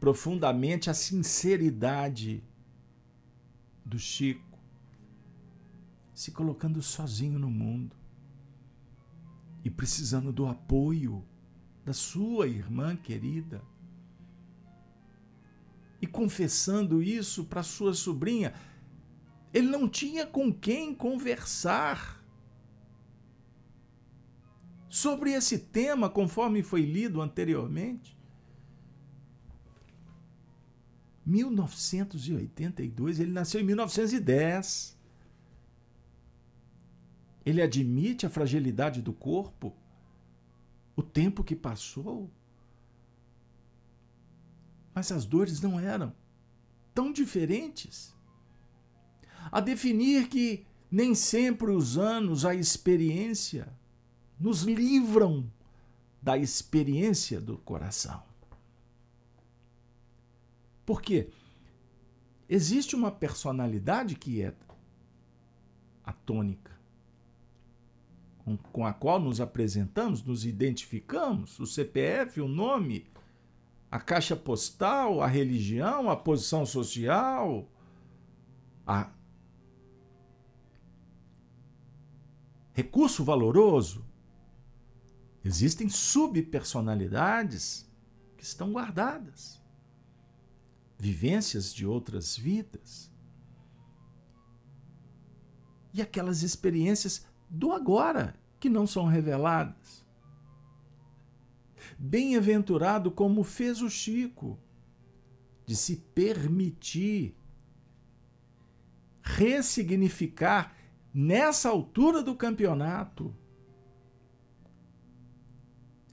profundamente 0.00 0.88
a 0.88 0.94
sinceridade 0.94 2.42
do 3.84 3.98
Chico 3.98 4.58
se 6.14 6.30
colocando 6.30 6.80
sozinho 6.80 7.38
no 7.38 7.50
mundo 7.50 7.96
e 9.64 9.70
precisando 9.70 10.32
do 10.32 10.46
apoio 10.46 11.26
da 11.84 11.92
sua 11.92 12.46
irmã 12.46 12.96
querida 12.96 13.62
e 16.04 16.06
confessando 16.06 17.02
isso 17.02 17.44
para 17.44 17.62
sua 17.62 17.94
sobrinha 17.94 18.52
ele 19.54 19.68
não 19.68 19.88
tinha 19.88 20.26
com 20.26 20.52
quem 20.52 20.92
conversar 20.92 22.22
sobre 24.88 25.30
esse 25.30 25.58
tema, 25.58 26.10
conforme 26.10 26.60
foi 26.60 26.82
lido 26.82 27.22
anteriormente. 27.22 28.18
1982, 31.24 33.20
ele 33.20 33.30
nasceu 33.30 33.60
em 33.60 33.64
1910. 33.64 34.98
Ele 37.46 37.62
admite 37.62 38.26
a 38.26 38.30
fragilidade 38.30 39.00
do 39.00 39.12
corpo, 39.12 39.72
o 40.96 41.02
tempo 41.02 41.44
que 41.44 41.54
passou. 41.54 42.28
Mas 44.94 45.10
as 45.10 45.24
dores 45.24 45.60
não 45.60 45.80
eram 45.80 46.14
tão 46.94 47.12
diferentes 47.12 48.14
a 49.50 49.60
definir 49.60 50.28
que 50.28 50.64
nem 50.90 51.14
sempre 51.14 51.70
os 51.72 51.98
anos, 51.98 52.44
a 52.44 52.54
experiência, 52.54 53.68
nos 54.38 54.62
livram 54.62 55.50
da 56.22 56.38
experiência 56.38 57.40
do 57.40 57.58
coração. 57.58 58.22
Por 60.86 61.02
quê? 61.02 61.30
Existe 62.48 62.94
uma 62.94 63.10
personalidade 63.10 64.14
que 64.14 64.42
é 64.42 64.54
a 66.04 66.12
tônica, 66.12 66.70
com, 68.38 68.56
com 68.56 68.86
a 68.86 68.92
qual 68.92 69.18
nos 69.18 69.40
apresentamos, 69.40 70.22
nos 70.22 70.44
identificamos, 70.44 71.58
o 71.58 71.66
CPF, 71.66 72.40
o 72.40 72.48
nome, 72.48 73.06
a 73.94 74.00
caixa 74.00 74.34
postal, 74.34 75.22
a 75.22 75.28
religião, 75.28 76.10
a 76.10 76.16
posição 76.16 76.66
social, 76.66 77.70
a 78.84 79.08
recurso 82.72 83.22
valoroso. 83.22 84.04
Existem 85.44 85.88
subpersonalidades 85.88 87.88
que 88.36 88.42
estão 88.42 88.72
guardadas, 88.72 89.62
vivências 90.98 91.72
de 91.72 91.86
outras 91.86 92.36
vidas. 92.36 93.08
E 95.92 96.02
aquelas 96.02 96.42
experiências 96.42 97.24
do 97.48 97.70
agora 97.70 98.34
que 98.58 98.68
não 98.68 98.88
são 98.88 99.06
reveladas. 99.06 100.03
Bem-aventurado 102.06 103.10
como 103.10 103.42
fez 103.42 103.80
o 103.80 103.88
Chico, 103.88 104.58
de 105.64 105.74
se 105.74 105.96
permitir 105.96 107.34
ressignificar 109.22 110.76
nessa 111.14 111.70
altura 111.70 112.22
do 112.22 112.34
campeonato. 112.34 113.34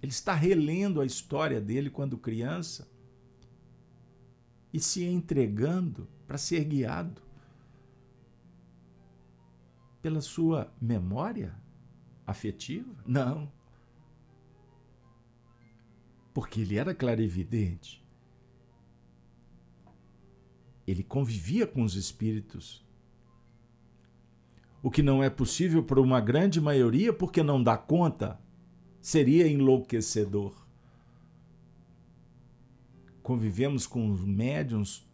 Ele 0.02 0.14
está 0.14 0.34
relendo 0.34 1.02
a 1.02 1.06
história 1.06 1.60
dele 1.60 1.90
quando 1.90 2.18
criança 2.18 2.90
e 4.72 4.80
se 4.80 5.04
entregando 5.04 6.08
para 6.26 6.38
ser 6.38 6.64
guiado 6.64 7.22
pela 10.02 10.22
sua 10.22 10.74
memória 10.80 11.54
afetiva? 12.26 12.96
Não. 13.06 13.52
Porque 16.34 16.62
ele 16.62 16.78
era 16.78 16.94
clarividente. 16.94 18.04
Ele 20.88 21.04
convivia 21.04 21.68
com 21.68 21.84
os 21.84 21.96
espíritos. 21.96 22.86
O 24.84 24.90
que 24.90 25.04
não 25.04 25.24
é 25.24 25.30
possível 25.30 25.84
para 25.84 26.02
uma 26.02 26.20
grande 26.20 26.60
maioria 26.60 27.14
porque 27.14 27.44
não 27.44 27.62
dá 27.62 27.78
conta 27.78 28.40
seria 29.00 29.48
enlouquecedor. 29.48 30.56
Convivemos 33.22 33.86
com 33.86 34.08
médiums 34.08 35.08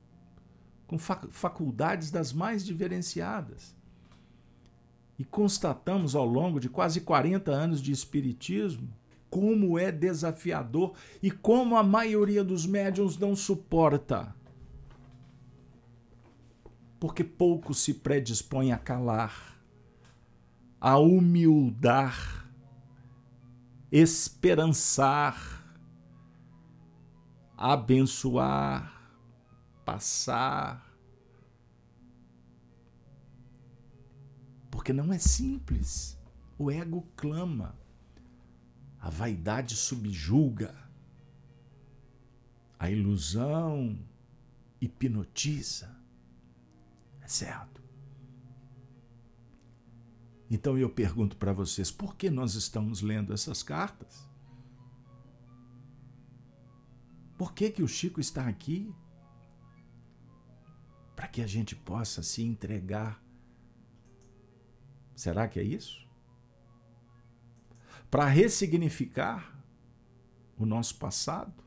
com 0.87 0.97
faculdades 0.97 2.09
das 2.09 2.31
mais 2.31 2.65
diferenciadas 2.65 3.75
e 5.19 5.25
constatamos 5.25 6.15
ao 6.15 6.25
longo 6.25 6.59
de 6.59 6.69
quase 6.69 7.01
40 7.01 7.51
anos 7.51 7.81
de 7.81 7.91
espiritismo 7.91 8.87
como 9.29 9.77
é 9.77 9.91
desafiador 9.91 10.93
e 11.21 11.29
como 11.29 11.75
a 11.75 11.83
maioria 11.83 12.43
dos 12.43 12.65
médiums 12.65 13.17
não 13.17 13.35
suporta. 13.35 14.35
Porque 16.99 17.23
pouco 17.23 17.73
se 17.73 17.93
predispõe 17.93 18.71
a 18.71 18.77
calar, 18.77 19.59
a 20.81 20.97
humildar, 20.97 22.49
esperançar, 23.91 25.63
abençoar, 27.55 28.93
passar, 29.85 30.87
Porque 34.77 34.93
não 34.93 35.11
é 35.11 35.17
simples. 35.17 36.17
O 36.57 36.71
ego 36.71 37.05
clama. 37.17 37.76
A 39.07 39.09
vaidade 39.09 39.73
subjuga. 39.73 40.75
A 42.77 42.91
ilusão 42.91 43.97
hipnotiza. 44.81 45.95
É 47.21 47.27
certo. 47.29 47.81
Então 50.49 50.77
eu 50.77 50.89
pergunto 50.89 51.37
para 51.37 51.53
vocês, 51.53 51.89
por 51.89 52.17
que 52.17 52.29
nós 52.29 52.55
estamos 52.55 53.01
lendo 53.01 53.31
essas 53.31 53.63
cartas? 53.63 54.27
Por 57.37 57.53
que, 57.53 57.69
que 57.69 57.81
o 57.83 57.87
Chico 57.87 58.19
está 58.19 58.45
aqui? 58.45 58.93
Para 61.15 61.29
que 61.29 61.41
a 61.41 61.47
gente 61.47 61.77
possa 61.77 62.21
se 62.21 62.43
entregar 62.43 63.23
Será 65.15 65.47
que 65.47 65.59
é 65.59 65.63
isso? 65.63 66.06
Para 68.09 68.25
ressignificar 68.25 69.57
o 70.57 70.65
nosso 70.65 70.95
passado. 70.95 71.63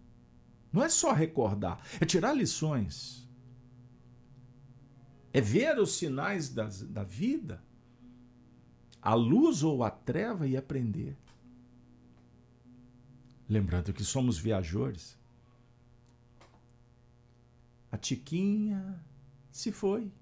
Não 0.73 0.83
é 0.83 0.89
só 0.89 1.13
recordar, 1.13 1.81
é 2.01 2.05
tirar 2.05 2.33
lições. 2.33 3.29
É 5.33 5.41
ver 5.41 5.79
os 5.79 5.97
sinais 5.97 6.49
das, 6.49 6.83
da 6.83 7.05
vida, 7.05 7.63
a 9.01 9.15
luz 9.15 9.63
ou 9.63 9.85
a 9.85 9.91
treva 9.91 10.47
e 10.47 10.57
aprender. 10.57 11.17
Lembrando 13.49 13.93
que 13.93 14.05
somos 14.05 14.39
viajores. 14.39 15.19
A 17.91 17.97
Tiquinha 17.97 19.05
se 19.51 19.73
foi 19.73 20.13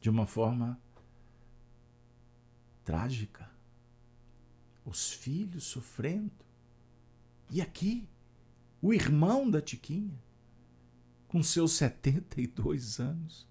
de 0.00 0.10
uma 0.10 0.26
forma 0.26 0.80
trágica. 2.84 3.48
Os 4.88 5.12
filhos 5.12 5.64
sofrendo. 5.64 6.32
E 7.50 7.60
aqui, 7.60 8.08
o 8.80 8.94
irmão 8.94 9.50
da 9.50 9.60
Tiquinha, 9.60 10.18
com 11.26 11.42
seus 11.42 11.72
72 11.72 12.98
anos, 12.98 13.46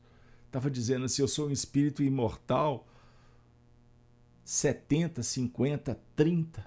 estava 0.48 0.70
dizendo 0.72 1.06
assim: 1.06 1.22
Eu 1.22 1.28
sou 1.28 1.48
um 1.48 1.52
espírito 1.52 2.02
imortal. 2.02 2.88
70, 4.44 5.22
50, 5.22 6.00
30. 6.16 6.66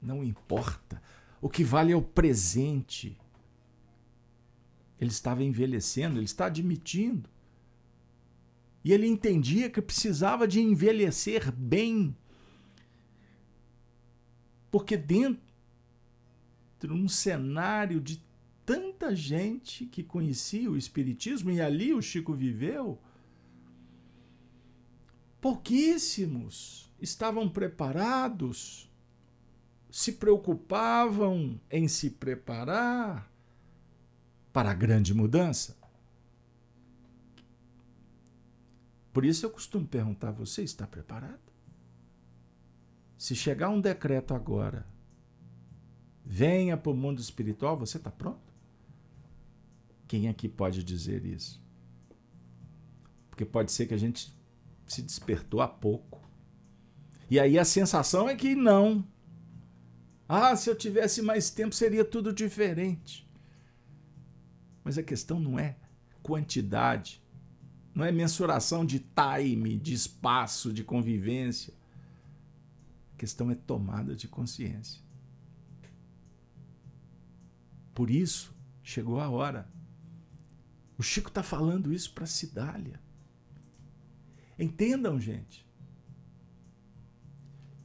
Não 0.00 0.22
importa. 0.22 1.02
O 1.40 1.48
que 1.48 1.64
vale 1.64 1.92
é 1.92 1.96
o 1.96 2.02
presente. 2.02 3.18
Ele 5.00 5.10
estava 5.10 5.42
envelhecendo, 5.42 6.18
ele 6.18 6.26
está 6.26 6.46
admitindo. 6.46 7.28
E 8.84 8.92
ele 8.92 9.06
entendia 9.06 9.70
que 9.70 9.80
precisava 9.82 10.46
de 10.46 10.60
envelhecer 10.60 11.50
bem. 11.50 12.16
Porque 14.72 14.96
dentro 14.96 15.38
de 16.80 16.92
um 16.92 17.06
cenário 17.06 18.00
de 18.00 18.24
tanta 18.64 19.14
gente 19.14 19.84
que 19.84 20.02
conhecia 20.02 20.70
o 20.70 20.78
Espiritismo, 20.78 21.50
e 21.50 21.60
ali 21.60 21.92
o 21.92 22.00
Chico 22.00 22.32
viveu, 22.32 22.98
pouquíssimos 25.42 26.90
estavam 26.98 27.50
preparados, 27.50 28.90
se 29.90 30.12
preocupavam 30.12 31.60
em 31.70 31.86
se 31.86 32.08
preparar 32.08 33.30
para 34.54 34.70
a 34.70 34.74
grande 34.74 35.12
mudança. 35.12 35.76
Por 39.12 39.26
isso 39.26 39.44
eu 39.44 39.50
costumo 39.50 39.86
perguntar: 39.86 40.30
você 40.30 40.62
está 40.62 40.86
preparado? 40.86 41.51
Se 43.22 43.36
chegar 43.36 43.68
um 43.68 43.80
decreto 43.80 44.34
agora, 44.34 44.84
venha 46.24 46.76
para 46.76 46.90
o 46.90 46.96
mundo 46.96 47.20
espiritual, 47.20 47.78
você 47.78 47.96
está 47.96 48.10
pronto? 48.10 48.52
Quem 50.08 50.28
aqui 50.28 50.48
pode 50.48 50.82
dizer 50.82 51.24
isso? 51.24 51.62
Porque 53.30 53.44
pode 53.44 53.70
ser 53.70 53.86
que 53.86 53.94
a 53.94 53.96
gente 53.96 54.36
se 54.88 55.02
despertou 55.02 55.60
há 55.60 55.68
pouco. 55.68 56.20
E 57.30 57.38
aí 57.38 57.60
a 57.60 57.64
sensação 57.64 58.28
é 58.28 58.34
que 58.34 58.56
não. 58.56 59.06
Ah, 60.28 60.56
se 60.56 60.68
eu 60.68 60.74
tivesse 60.74 61.22
mais 61.22 61.48
tempo 61.48 61.76
seria 61.76 62.04
tudo 62.04 62.32
diferente. 62.32 63.24
Mas 64.82 64.98
a 64.98 65.02
questão 65.04 65.38
não 65.38 65.56
é 65.60 65.76
quantidade, 66.24 67.22
não 67.94 68.04
é 68.04 68.10
mensuração 68.10 68.84
de 68.84 68.98
time, 68.98 69.78
de 69.78 69.94
espaço, 69.94 70.72
de 70.72 70.82
convivência. 70.82 71.72
Questão 73.22 73.52
é 73.52 73.54
tomada 73.54 74.16
de 74.16 74.26
consciência. 74.26 75.00
Por 77.94 78.10
isso, 78.10 78.52
chegou 78.82 79.20
a 79.20 79.30
hora. 79.30 79.70
O 80.98 81.04
Chico 81.04 81.28
está 81.28 81.40
falando 81.40 81.92
isso 81.92 82.12
para 82.12 82.26
Cidália. 82.26 83.00
Entendam, 84.58 85.20
gente, 85.20 85.64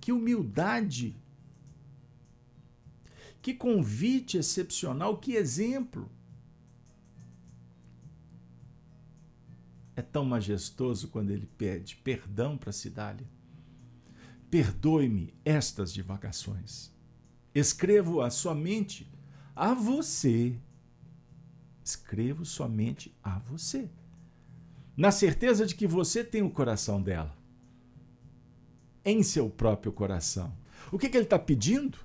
que 0.01 0.11
humildade, 0.11 1.15
que 3.39 3.53
convite 3.53 4.39
excepcional, 4.39 5.19
que 5.19 5.33
exemplo. 5.33 6.09
é 9.95 10.01
tão 10.01 10.25
majestoso 10.25 11.09
quando 11.09 11.29
ele 11.29 11.45
pede 11.45 11.95
perdão 11.97 12.57
para 12.57 12.71
Cidália. 12.71 13.36
Perdoe-me 14.49 15.33
estas 15.43 15.93
divagações. 15.93 16.91
Escrevo-a 17.53 18.29
somente 18.29 19.11
a 19.55 19.73
você. 19.73 20.57
Escrevo 21.83 22.45
somente 22.45 23.15
a 23.23 23.39
você. 23.39 23.89
Na 24.95 25.11
certeza 25.11 25.65
de 25.65 25.75
que 25.75 25.87
você 25.87 26.23
tem 26.23 26.41
o 26.41 26.49
coração 26.49 27.01
dela. 27.01 27.35
Em 29.03 29.21
seu 29.23 29.49
próprio 29.49 29.91
coração. 29.91 30.55
O 30.91 30.97
que, 30.97 31.09
que 31.09 31.17
ele 31.17 31.25
está 31.25 31.39
pedindo? 31.39 31.97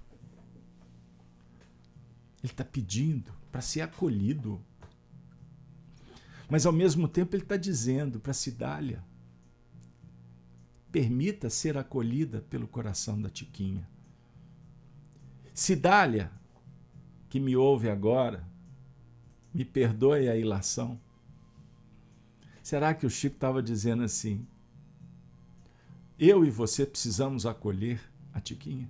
Ele 2.42 2.52
está 2.52 2.64
pedindo 2.64 3.33
para 3.52 3.61
ser 3.61 3.83
acolhido. 3.83 4.61
Mas 6.50 6.66
ao 6.66 6.72
mesmo 6.72 7.07
tempo 7.07 7.37
ele 7.37 7.44
está 7.44 7.57
dizendo 7.57 8.18
para 8.18 8.33
Cidália: 8.33 9.05
permita 10.92 11.48
ser 11.48 11.78
acolhida 11.78 12.44
pelo 12.50 12.68
coração 12.68 13.20
da 13.20 13.31
Tiquinha. 13.31 13.88
Cidália, 15.55 16.31
que 17.31 17.40
me 17.40 17.57
ouve 17.57 17.88
agora, 17.88 18.46
me 19.55 19.64
perdoe 19.64 20.28
a 20.28 20.37
ilação. 20.37 21.00
Será 22.62 22.92
que 22.92 23.07
o 23.07 23.11
Chico 23.11 23.37
estava 23.37 23.62
dizendo 23.62 24.02
assim? 24.02 24.46
Eu 26.18 26.44
e 26.44 26.50
você 26.50 26.85
precisamos 26.85 27.46
acolher 27.46 28.00
a 28.33 28.40
Tiquinha? 28.40 28.88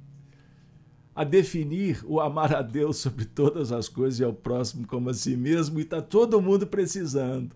A 1.15 1.25
definir 1.25 2.05
o 2.05 2.21
amar 2.21 2.55
a 2.55 2.63
Deus 2.63 2.97
sobre 2.97 3.25
todas 3.25 3.71
as 3.71 3.89
coisas 3.89 4.19
e 4.19 4.25
ao 4.25 4.33
próximo 4.33 4.87
como 4.87 5.09
a 5.09 5.15
si 5.15 5.37
mesmo, 5.37 5.79
e 5.79 5.83
está 5.83 6.03
todo 6.03 6.43
mundo 6.43 6.67
precisando. 6.67 7.55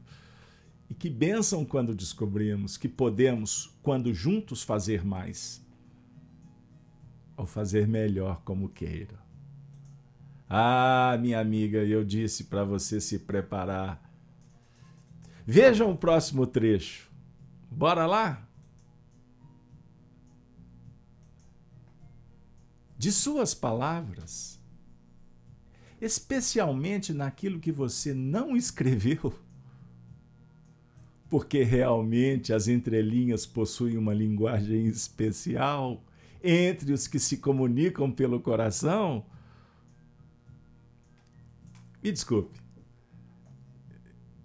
E 0.89 0.95
que 0.95 1.11
bênção 1.11 1.65
quando 1.65 1.95
descobrimos 1.95 2.77
que 2.77 2.89
podemos, 2.89 3.77
quando 3.83 4.15
juntos, 4.15 4.63
fazer 4.63 5.05
mais. 5.05 5.65
Ou 7.37 7.47
fazer 7.47 7.87
melhor 7.87 8.43
como 8.43 8.69
queira. 8.69 9.19
Ah, 10.49 11.19
minha 11.21 11.41
amiga, 11.41 11.79
eu 11.79 12.05
disse 12.05 12.45
para 12.45 12.63
você 12.63 13.01
se 13.01 13.19
preparar. 13.19 14.01
Vejam 15.45 15.91
o 15.91 15.97
próximo 15.97 16.47
trecho. 16.47 17.11
Bora 17.71 18.07
lá? 18.07 18.49
De 22.97 23.13
suas 23.13 23.55
palavras, 23.55 24.59
especialmente 26.01 27.13
naquilo 27.13 27.61
que 27.61 27.71
você 27.71 28.15
não 28.15 28.57
escreveu, 28.57 29.35
porque 31.29 31.63
realmente 31.63 32.53
as 32.53 32.69
entrelinhas 32.69 33.45
possuem 33.47 33.97
uma 33.97 34.15
linguagem 34.15 34.87
especial 34.87 36.03
entre 36.43 36.93
os 36.93 37.07
que 37.07 37.19
se 37.19 37.39
comunicam 37.39 38.11
pelo 38.11 38.41
coração 38.41 39.25
me 42.07 42.13
desculpe. 42.13 42.61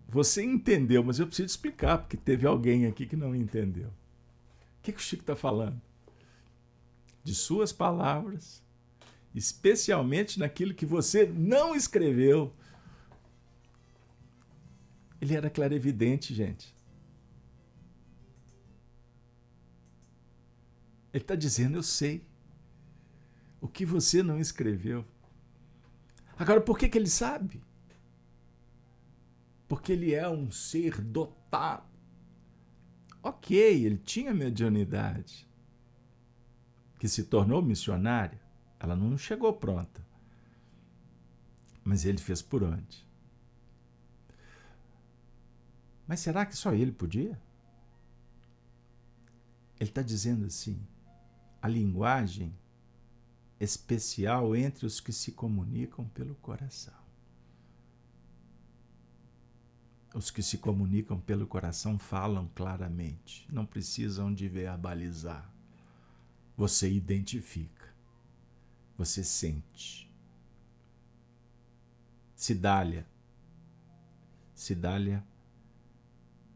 Você 0.07 0.43
entendeu, 0.43 1.03
mas 1.03 1.19
eu 1.19 1.27
preciso 1.27 1.45
explicar, 1.45 1.99
porque 1.99 2.17
teve 2.17 2.47
alguém 2.47 2.87
aqui 2.87 3.05
que 3.05 3.15
não 3.15 3.35
entendeu. 3.35 3.87
O 3.87 4.81
que, 4.81 4.91
que 4.91 4.97
o 4.97 5.01
Chico 5.01 5.21
está 5.21 5.35
falando? 5.35 5.79
De 7.23 7.35
suas 7.35 7.71
palavras, 7.71 8.63
especialmente 9.35 10.39
naquilo 10.39 10.73
que 10.73 10.87
você 10.87 11.27
não 11.27 11.75
escreveu. 11.75 12.51
Ele 15.21 15.35
era 15.35 15.51
clarividente, 15.51 16.33
gente. 16.33 16.75
Ele 21.13 21.23
está 21.23 21.35
dizendo: 21.35 21.77
Eu 21.77 21.83
sei. 21.83 22.25
O 23.61 23.67
que 23.67 23.85
você 23.85 24.23
não 24.23 24.39
escreveu. 24.39 25.05
Agora, 26.37 26.59
por 26.59 26.79
que, 26.79 26.89
que 26.89 26.97
ele 26.97 27.09
sabe? 27.09 27.61
Porque 29.67 29.91
ele 29.91 30.15
é 30.15 30.27
um 30.27 30.49
ser 30.49 30.99
dotado. 30.99 31.85
Ok, 33.21 33.55
ele 33.55 33.99
tinha 33.99 34.33
mediunidade, 34.33 35.47
que 36.97 37.07
se 37.07 37.25
tornou 37.25 37.61
missionária. 37.61 38.41
Ela 38.79 38.95
não 38.95 39.15
chegou 39.15 39.53
pronta. 39.53 40.03
Mas 41.83 42.03
ele 42.03 42.17
fez 42.17 42.41
por 42.41 42.63
onde? 42.63 43.10
Mas 46.11 46.19
será 46.19 46.45
que 46.45 46.57
só 46.57 46.73
ele 46.73 46.91
podia? 46.91 47.41
Ele 49.79 49.89
está 49.89 50.01
dizendo 50.01 50.45
assim: 50.45 50.77
a 51.61 51.69
linguagem 51.69 52.53
especial 53.57 54.53
entre 54.53 54.85
os 54.85 54.99
que 54.99 55.13
se 55.13 55.31
comunicam 55.31 56.05
pelo 56.09 56.35
coração. 56.35 57.01
Os 60.13 60.29
que 60.29 60.43
se 60.43 60.57
comunicam 60.57 61.17
pelo 61.17 61.47
coração 61.47 61.97
falam 61.97 62.45
claramente, 62.53 63.47
não 63.49 63.65
precisam 63.65 64.33
de 64.33 64.49
verbalizar. 64.49 65.49
Você 66.57 66.91
identifica, 66.91 67.87
você 68.97 69.23
sente. 69.23 70.11
Cidália. 72.35 73.07
Cidália 74.53 75.30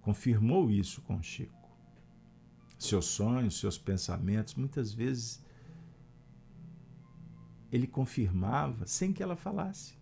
confirmou 0.05 0.69
isso 0.69 1.01
com 1.01 1.19
Chico. 1.19 1.67
Seus 2.77 3.05
sonhos, 3.05 3.59
seus 3.59 3.75
pensamentos, 3.75 4.53
muitas 4.53 4.93
vezes 4.93 5.43
ele 7.71 7.87
confirmava 7.87 8.85
sem 8.85 9.11
que 9.11 9.23
ela 9.23 9.35
falasse. 9.35 9.95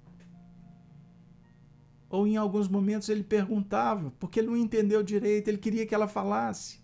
Ou 2.09 2.27
em 2.27 2.35
alguns 2.35 2.67
momentos 2.67 3.07
ele 3.07 3.23
perguntava, 3.23 4.11
porque 4.19 4.41
ele 4.41 4.49
não 4.49 4.57
entendeu 4.57 5.01
direito, 5.01 5.47
ele 5.47 5.57
queria 5.57 5.85
que 5.85 5.95
ela 5.95 6.07
falasse. 6.07 6.81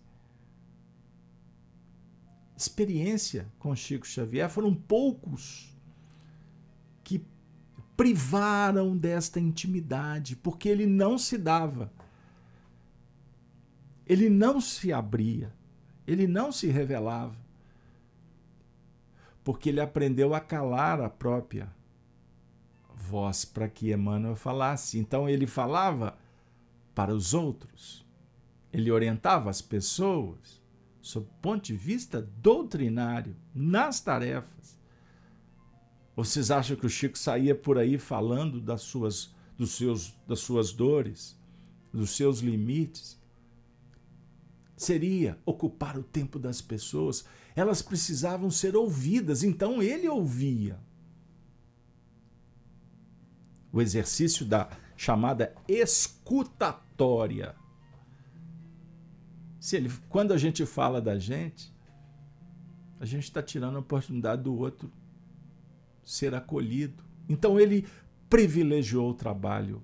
Experiência 2.56 3.52
com 3.58 3.76
Chico 3.76 4.06
Xavier 4.06 4.48
foram 4.48 4.74
poucos 4.74 5.76
que 7.04 7.22
privaram 7.98 8.96
desta 8.96 9.38
intimidade, 9.38 10.36
porque 10.36 10.70
ele 10.70 10.86
não 10.86 11.18
se 11.18 11.36
dava. 11.36 11.92
Ele 14.10 14.28
não 14.28 14.60
se 14.60 14.92
abria, 14.92 15.54
ele 16.06 16.26
não 16.26 16.50
se 16.50 16.66
revelava 16.66 17.36
porque 19.44 19.68
ele 19.68 19.80
aprendeu 19.80 20.34
a 20.34 20.40
calar 20.40 21.00
a 21.00 21.08
própria 21.08 21.72
voz 22.94 23.44
para 23.44 23.68
que 23.68 23.92
Emmanuel 23.92 24.36
falasse. 24.36 24.98
Então 24.98 25.28
ele 25.28 25.46
falava 25.46 26.18
para 26.94 27.14
os 27.14 27.34
outros, 27.34 28.06
ele 28.72 28.90
orientava 28.90 29.48
as 29.48 29.62
pessoas 29.62 30.60
sob 31.00 31.26
o 31.26 31.42
ponto 31.42 31.64
de 31.64 31.74
vista 31.74 32.20
doutrinário, 32.20 33.34
nas 33.54 34.00
tarefas. 34.00 34.78
Vocês 36.14 36.50
acham 36.50 36.76
que 36.76 36.84
o 36.84 36.90
Chico 36.90 37.16
saía 37.16 37.54
por 37.54 37.78
aí 37.78 37.96
falando 37.96 38.60
das 38.60 38.82
suas, 38.82 39.34
dos 39.56 39.70
seus, 39.76 40.14
das 40.26 40.40
suas 40.40 40.72
dores, 40.72 41.38
dos 41.92 42.10
seus 42.10 42.40
limites? 42.40 43.19
Seria 44.80 45.38
ocupar 45.44 45.98
o 45.98 46.02
tempo 46.02 46.38
das 46.38 46.62
pessoas, 46.62 47.26
elas 47.54 47.82
precisavam 47.82 48.50
ser 48.50 48.74
ouvidas, 48.74 49.42
então 49.42 49.82
ele 49.82 50.08
ouvia. 50.08 50.80
O 53.70 53.82
exercício 53.82 54.46
da 54.46 54.70
chamada 54.96 55.54
escutatória. 55.68 57.54
Se 59.60 59.76
ele, 59.76 59.92
quando 60.08 60.32
a 60.32 60.38
gente 60.38 60.64
fala 60.64 60.98
da 60.98 61.18
gente, 61.18 61.70
a 62.98 63.04
gente 63.04 63.24
está 63.24 63.42
tirando 63.42 63.76
a 63.76 63.80
oportunidade 63.80 64.44
do 64.44 64.56
outro 64.56 64.90
ser 66.02 66.34
acolhido. 66.34 67.04
Então 67.28 67.60
ele 67.60 67.86
privilegiou 68.30 69.10
o 69.10 69.14
trabalho 69.14 69.82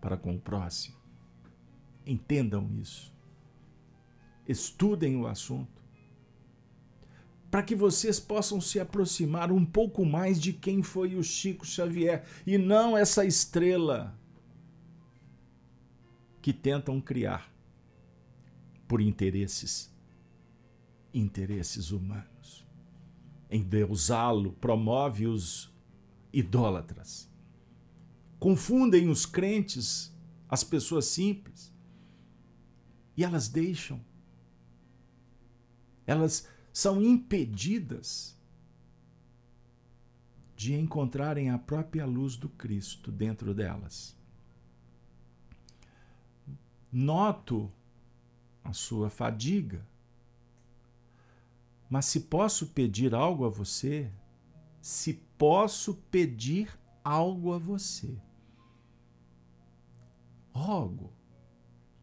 para 0.00 0.16
com 0.16 0.36
o 0.36 0.40
próximo. 0.40 0.96
Entendam 2.06 2.70
isso. 2.80 3.17
Estudem 4.48 5.16
o 5.16 5.26
assunto 5.28 5.78
para 7.50 7.62
que 7.62 7.74
vocês 7.74 8.20
possam 8.20 8.60
se 8.60 8.78
aproximar 8.78 9.50
um 9.50 9.64
pouco 9.64 10.04
mais 10.04 10.40
de 10.40 10.52
quem 10.52 10.82
foi 10.82 11.14
o 11.14 11.22
Chico 11.22 11.66
Xavier 11.66 12.24
e 12.46 12.58
não 12.58 12.96
essa 12.96 13.24
estrela 13.24 14.18
que 16.42 16.52
tentam 16.52 17.00
criar 17.00 17.50
por 18.86 19.00
interesses 19.00 19.90
interesses 21.12 21.90
humanos. 21.90 22.66
Endeusá-lo 23.50 24.52
promove 24.52 25.26
os 25.26 25.72
idólatras. 26.32 27.30
Confundem 28.38 29.08
os 29.08 29.24
crentes, 29.24 30.14
as 30.48 30.62
pessoas 30.62 31.06
simples, 31.06 31.72
E 33.16 33.24
elas 33.24 33.48
deixam. 33.48 34.00
Elas 36.08 36.48
são 36.72 37.02
impedidas 37.02 38.34
de 40.56 40.74
encontrarem 40.74 41.50
a 41.50 41.58
própria 41.58 42.06
luz 42.06 42.34
do 42.34 42.48
Cristo 42.48 43.12
dentro 43.12 43.52
delas. 43.52 44.16
Noto 46.90 47.70
a 48.64 48.72
sua 48.72 49.10
fadiga, 49.10 49.86
mas 51.90 52.06
se 52.06 52.20
posso 52.20 52.68
pedir 52.68 53.14
algo 53.14 53.44
a 53.44 53.50
você, 53.50 54.10
se 54.80 55.12
posso 55.36 55.94
pedir 56.10 56.74
algo 57.04 57.52
a 57.52 57.58
você, 57.58 58.18
rogo, 60.54 61.12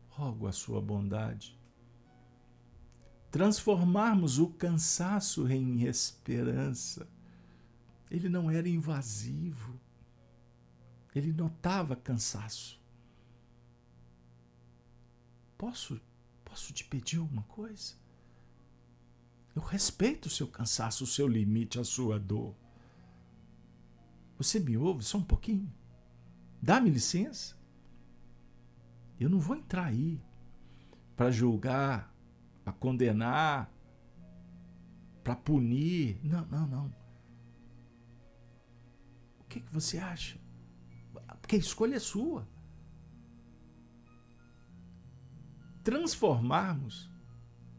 rogo 0.09 0.45
a 0.45 0.51
sua 0.51 0.79
bondade, 0.79 1.59
transformarmos 3.35 4.39
o 4.39 4.47
cansaço 4.47 5.45
em 5.51 5.83
esperança. 5.83 7.05
Ele 8.09 8.29
não 8.29 8.49
era 8.49 8.69
invasivo, 8.69 9.77
ele 11.13 11.33
notava 11.33 11.97
cansaço. 11.97 12.81
Posso, 15.57 15.99
posso 16.45 16.71
te 16.71 16.85
pedir 16.85 17.17
alguma 17.19 17.43
coisa? 17.43 17.95
Eu 19.53 19.61
respeito 19.61 20.27
o 20.27 20.31
seu 20.31 20.47
cansaço, 20.47 21.03
o 21.03 21.07
seu 21.07 21.27
limite, 21.27 21.77
a 21.77 21.83
sua 21.83 22.17
dor. 22.17 22.55
Você 24.37 24.61
me 24.61 24.77
ouve 24.77 25.03
só 25.03 25.17
um 25.17 25.23
pouquinho? 25.23 25.69
Dá-me 26.61 26.89
licença? 26.89 27.53
Eu 29.19 29.29
não 29.29 29.41
vou 29.41 29.57
entrar 29.57 29.87
aí 29.87 30.21
para 31.17 31.31
julgar, 31.31 32.14
para 32.65 32.73
condenar, 32.73 33.71
para 35.23 35.35
punir. 35.35 36.19
Não, 36.23 36.45
não, 36.47 36.67
não. 36.67 36.85
O 39.39 39.43
que, 39.47 39.61
que 39.61 39.73
você 39.73 39.99
acha? 39.99 40.37
Porque 41.39 41.55
a 41.55 41.59
escolha 41.59 41.95
é 41.95 41.99
sua. 41.99 42.47
Transformarmos 45.83 47.11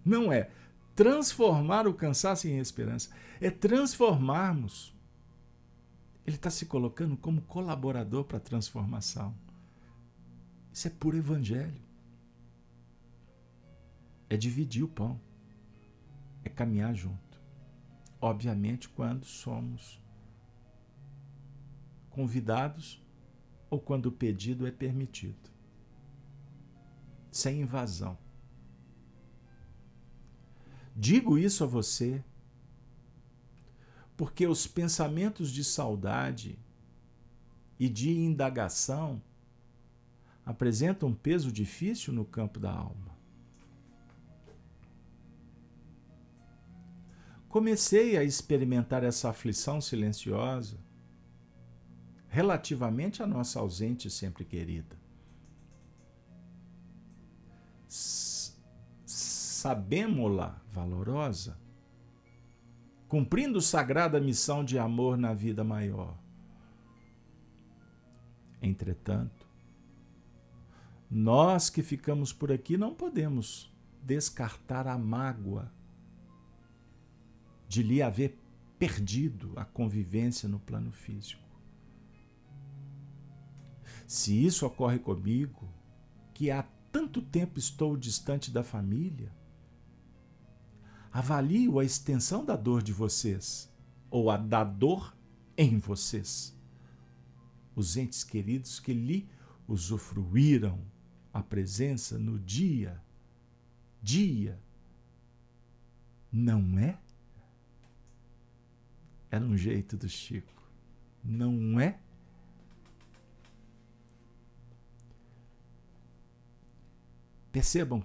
não 0.05 0.33
é 0.33 0.49
transformar 0.95 1.87
o 1.89 1.93
cansaço 1.93 2.47
em 2.47 2.59
esperança, 2.59 3.11
é 3.41 3.51
transformarmos. 3.51 4.95
Ele 6.25 6.37
está 6.37 6.49
se 6.49 6.65
colocando 6.67 7.17
como 7.17 7.43
colaborador 7.43 8.25
para 8.25 8.39
a 8.39 8.41
transformação. 8.41 9.35
Isso 10.73 10.87
é 10.87 10.91
puro 10.91 11.17
evangelho. 11.17 11.86
É 14.29 14.37
dividir 14.37 14.85
o 14.85 14.89
pão. 14.89 15.21
É 16.45 16.49
caminhar 16.49 16.95
junto. 16.95 17.41
Obviamente, 18.21 18.89
quando 18.89 19.25
somos 19.25 20.01
convidados 22.11 23.03
ou 23.69 23.79
quando 23.81 24.07
o 24.07 24.13
pedido 24.13 24.67
é 24.67 24.71
permitido. 24.71 25.51
Sem 27.31 27.61
invasão. 27.61 28.17
Digo 30.95 31.37
isso 31.37 31.63
a 31.63 31.67
você 31.67 32.25
porque 34.17 34.47
os 34.47 34.67
pensamentos 34.67 35.51
de 35.51 35.63
saudade 35.63 36.59
e 37.79 37.89
de 37.89 38.11
indagação 38.11 39.21
apresentam 40.45 41.11
um 41.11 41.15
peso 41.15 41.53
difícil 41.53 42.15
no 42.15 42.25
campo 42.25 42.59
da 42.59 42.73
alma. 42.73 43.16
Comecei 47.57 48.19
a 48.19 48.23
experimentar 48.23 49.03
essa 49.03 49.31
aflição 49.31 49.81
silenciosa 49.81 50.77
relativamente 52.29 53.23
à 53.23 53.27
nossa 53.27 53.59
ausente 53.59 54.11
sempre 54.11 54.45
querida 54.45 54.95
sabemos-la 59.07 60.61
valorosa, 60.71 61.59
cumprindo 63.09 63.59
sagrada 63.63 64.21
missão 64.21 64.63
de 64.63 64.79
amor 64.79 65.17
na 65.17 65.33
vida 65.33 65.65
maior. 65.65 66.15
Entretanto, 68.61 69.49
nós 71.11 71.71
que 71.71 71.83
ficamos 71.83 72.35
por 72.35 72.53
aqui 72.53 72.77
não 72.77 72.95
podemos 72.95 73.75
descartar 74.03 74.87
a 74.87 74.99
mágoa 74.99 75.75
de 77.69 77.83
lhe 77.83 78.03
haver 78.03 78.39
perdido 78.79 79.53
a 79.57 79.65
convivência 79.65 80.49
no 80.49 80.59
plano 80.59 80.93
físico. 80.93 81.43
Se 84.07 84.45
isso 84.45 84.65
ocorre 84.67 84.99
comigo, 84.99 85.69
que 86.33 86.51
há 86.51 86.63
tanto 86.93 87.21
tempo 87.21 87.59
estou 87.59 87.97
distante 87.97 88.51
da 88.51 88.63
família, 88.63 89.33
avalio 91.13 91.79
a 91.79 91.85
extensão 91.85 92.45
da 92.45 92.55
dor 92.55 92.83
de 92.83 92.93
vocês, 92.93 93.73
ou 94.11 94.31
a 94.31 94.37
da 94.37 94.63
dor 94.63 95.17
em 95.57 95.79
vocês. 95.79 96.57
Os 97.75 97.97
entes 97.97 98.23
queridos 98.23 98.79
que 98.79 98.93
lhe 98.93 99.29
usufruíram 99.67 100.81
a 101.33 101.43
presença 101.43 102.19
no 102.19 102.39
dia, 102.39 103.03
dia, 104.03 104.61
não 106.31 106.79
é? 106.79 106.99
Era 109.37 109.45
um 109.45 109.55
jeito 109.55 109.99
do 109.99 110.09
Chico, 110.09 110.63
não 111.23 111.79
é? 111.79 112.01
Percebam, 117.53 118.03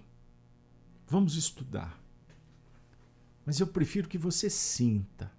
vamos 1.08 1.36
estudar. 1.38 1.98
Mas 3.46 3.62
eu 3.62 3.68
prefiro 3.68 4.10
que 4.10 4.18
você 4.18 4.50
sinta. 4.50 5.32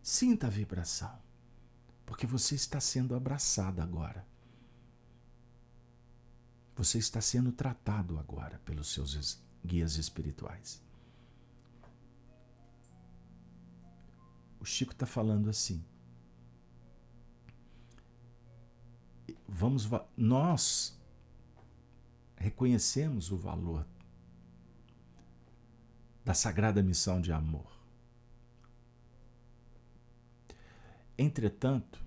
Sinta 0.00 0.46
a 0.46 0.50
vibração. 0.50 1.18
Porque 2.04 2.24
você 2.24 2.54
está 2.54 2.78
sendo 2.78 3.16
abraçado 3.16 3.82
agora. 3.82 4.24
Você 6.76 6.98
está 6.98 7.20
sendo 7.20 7.50
tratado 7.50 8.20
agora 8.20 8.60
pelos 8.64 8.92
seus 8.92 9.42
guias 9.64 9.96
espirituais. 9.96 10.80
O 14.60 14.64
Chico 14.64 14.92
está 14.92 15.06
falando 15.06 15.48
assim. 15.48 15.84
Vamos, 19.48 19.88
nós 20.16 20.98
reconhecemos 22.36 23.30
o 23.30 23.36
valor 23.36 23.86
da 26.24 26.34
sagrada 26.34 26.82
missão 26.82 27.20
de 27.20 27.32
amor. 27.32 27.70
Entretanto, 31.16 32.04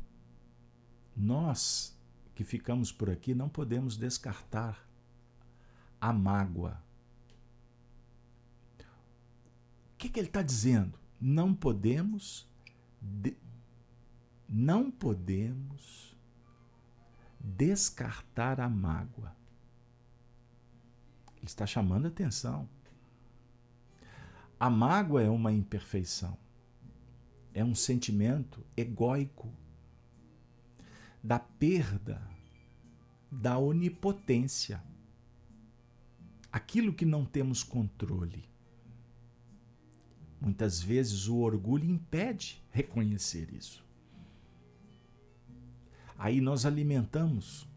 nós 1.15 1.97
que 2.35 2.43
ficamos 2.43 2.91
por 2.91 3.09
aqui 3.09 3.33
não 3.33 3.49
podemos 3.49 3.97
descartar 3.97 4.87
a 5.99 6.13
mágoa. 6.13 6.81
O 9.93 9.97
que, 9.97 10.07
que 10.07 10.19
ele 10.19 10.27
está 10.27 10.41
dizendo? 10.41 10.97
Não 11.19 11.53
podemos, 11.53 12.47
de, 13.01 13.35
não 14.47 14.89
podemos 14.89 16.17
descartar 17.39 18.59
a 18.59 18.69
mágoa. 18.69 19.35
Ele 21.37 21.45
está 21.45 21.65
chamando 21.65 22.05
a 22.05 22.09
atenção. 22.09 22.67
A 24.59 24.69
mágoa 24.69 25.23
é 25.23 25.29
uma 25.29 25.53
imperfeição. 25.53 26.37
É 27.53 27.63
um 27.63 27.73
sentimento 27.73 28.65
egóico 28.75 29.51
da 31.23 31.39
perda, 31.39 32.21
da 33.31 33.57
onipotência. 33.57 34.83
Aquilo 36.51 36.93
que 36.93 37.05
não 37.05 37.25
temos 37.25 37.63
controle. 37.63 38.48
Muitas 40.41 40.81
vezes 40.81 41.27
o 41.27 41.37
orgulho 41.37 41.85
impede 41.85 42.63
reconhecer 42.71 43.53
isso. 43.53 43.83
Aí 46.17 46.39
nós 46.39 46.65
alimentamos 46.65 47.67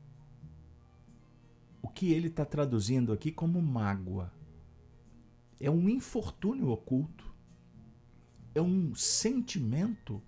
o 1.80 1.88
que 1.88 2.12
ele 2.12 2.28
está 2.28 2.44
traduzindo 2.44 3.12
aqui 3.12 3.32
como 3.32 3.60
mágoa 3.60 4.32
é 5.62 5.70
um 5.70 5.88
infortúnio 5.88 6.70
oculto, 6.70 7.32
é 8.52 8.60
um 8.60 8.92
sentimento 8.96 10.20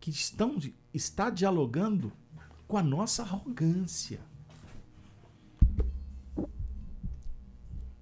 que 0.00 0.10
estão, 0.10 0.58
está 0.92 1.30
dialogando 1.30 2.12
com 2.66 2.76
a 2.76 2.82
nossa 2.82 3.22
arrogância. 3.22 4.20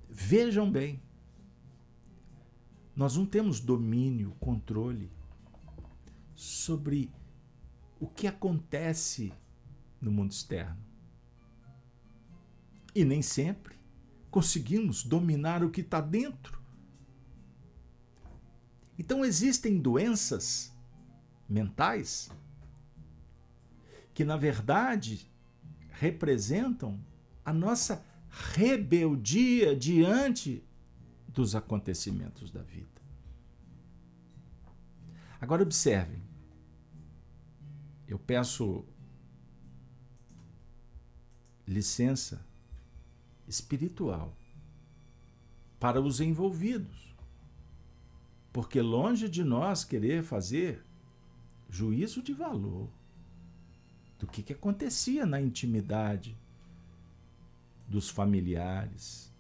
Vejam 0.09 0.71
bem, 0.71 1.03
nós 2.95 3.17
não 3.17 3.25
temos 3.25 3.61
domínio, 3.61 4.37
controle 4.39 5.11
sobre 6.35 7.11
o 7.99 8.07
que 8.07 8.27
acontece 8.27 9.33
no 10.01 10.11
mundo 10.11 10.33
externo. 10.33 10.79
E 12.95 13.05
nem 13.05 13.23
sempre 13.23 13.77
conseguimos 14.31 15.05
dominar 15.05 15.63
o 15.63 15.71
que 15.71 15.81
está 15.81 16.01
dentro. 16.01 16.61
Então 18.99 19.25
existem 19.25 19.79
doenças 19.79 20.73
mentais 21.49 22.31
que, 24.15 24.25
na 24.25 24.37
verdade, 24.37 25.31
representam 25.91 27.01
a 27.45 27.53
nossa 27.53 28.05
rebeldia 28.29 29.77
diante 29.77 30.65
dos 31.33 31.55
acontecimentos 31.55 32.51
da 32.51 32.63
vida. 32.63 33.01
Agora, 35.41 35.63
observem. 35.63 36.23
Eu 38.07 38.19
peço 38.19 38.85
licença 41.67 42.45
espiritual 43.49 44.37
para 45.81 46.01
os 46.01 46.21
envolvidos. 46.21 47.13
Porque 48.53 48.81
longe 48.81 49.29
de 49.29 49.43
nós 49.43 49.83
querer 49.83 50.23
fazer 50.23 50.85
juízo 51.69 52.23
de 52.23 52.35
valor 52.35 52.89
do 54.19 54.27
que, 54.27 54.43
que 54.43 54.53
acontecia 54.53 55.25
na 55.25 55.41
intimidade 55.41 56.37
dos 57.89 58.11
familiares, 58.11 59.32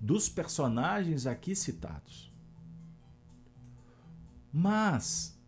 dos 0.00 0.28
personagens 0.28 1.26
aqui 1.26 1.54
citados. 1.54 2.32
Mas 4.52 5.38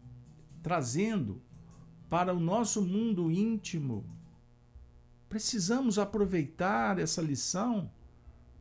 trazendo 0.62 1.42
para 2.08 2.34
o 2.34 2.38
nosso 2.38 2.82
mundo 2.82 3.30
íntimo, 3.30 4.04
precisamos 5.28 5.98
aproveitar 5.98 6.98
essa 6.98 7.22
lição 7.22 7.90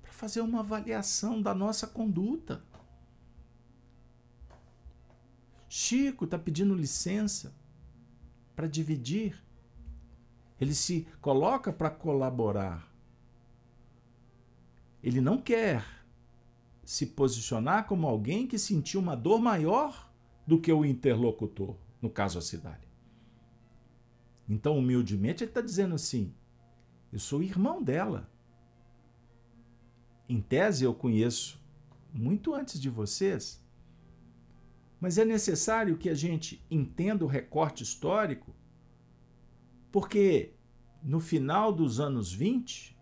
para 0.02 0.14
fazer 0.14 0.42
uma 0.42 0.62
avaliação 0.62 1.42
da 1.42 1.54
nossa 1.54 1.86
conduta. 1.86 2.64
Chico 5.68 6.26
está 6.26 6.40
pedindo 6.40 6.74
licença 6.74 7.54
para 8.56 8.68
dividir. 8.68 9.42
Ele 10.60 10.74
se 10.74 11.08
coloca 11.22 11.72
para 11.72 11.90
colaborar. 11.90 12.91
Ele 15.04 15.20
não 15.20 15.38
quer 15.38 15.86
se 16.84 17.08
posicionar 17.08 17.88
como 17.88 18.08
alguém 18.08 18.46
que 18.46 18.60
sentiu 18.60 19.00
uma 19.00 19.16
dor 19.16 19.40
maior 19.40 20.12
do 20.46 20.60
que 20.60 20.72
o 20.72 20.86
interlocutor, 20.86 21.76
no 22.02 22.10
caso 22.10 22.38
a 22.38 22.42
cidade. 22.42 22.88
Então, 24.48 24.78
humildemente, 24.78 25.44
ele 25.44 25.52
está 25.52 25.62
dizendo 25.62 25.96
assim: 25.96 26.34
eu 27.12 27.20
sou 27.20 27.42
irmão 27.42 27.82
dela. 27.82 28.30
Em 30.28 30.42
tese, 30.42 30.84
eu 30.84 30.94
conheço 30.94 31.62
muito 32.14 32.54
antes 32.54 32.80
de 32.80 32.90
vocês. 32.90 33.62
Mas 35.00 35.18
é 35.18 35.26
necessário 35.26 35.98
que 35.98 36.10
a 36.10 36.14
gente 36.14 36.64
entenda 36.70 37.26
o 37.26 37.28
recorte 37.28 37.84
histórico, 37.84 38.56
porque 39.92 40.54
no 41.04 41.20
final 41.20 41.74
dos 41.74 42.00
anos 42.00 42.32
20, 42.32 42.98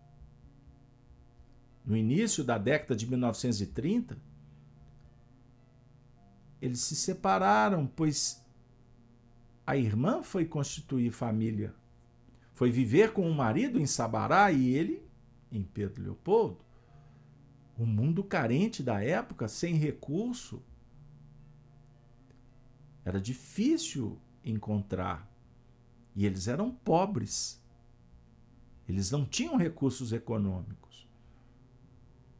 no 1.84 1.96
início 1.96 2.44
da 2.44 2.58
década 2.58 2.94
de 2.94 3.06
1930, 3.06 4.18
eles 6.60 6.80
se 6.80 6.94
separaram, 6.94 7.86
pois 7.86 8.44
a 9.66 9.76
irmã 9.76 10.22
foi 10.22 10.44
constituir 10.44 11.10
família, 11.10 11.74
foi 12.54 12.70
viver 12.70 13.12
com 13.12 13.28
o 13.28 13.34
marido 13.34 13.80
em 13.80 13.86
Sabará 13.86 14.52
e 14.52 14.68
ele 14.68 15.02
em 15.50 15.62
Pedro 15.62 16.02
Leopoldo. 16.02 16.58
O 17.78 17.86
mundo 17.86 18.22
carente 18.22 18.82
da 18.82 19.02
época, 19.02 19.48
sem 19.48 19.74
recurso, 19.74 20.62
era 23.04 23.20
difícil 23.20 24.20
encontrar. 24.44 25.28
E 26.14 26.26
eles 26.26 26.48
eram 26.48 26.70
pobres. 26.70 27.62
Eles 28.88 29.10
não 29.10 29.24
tinham 29.24 29.56
recursos 29.56 30.12
econômicos. 30.12 30.79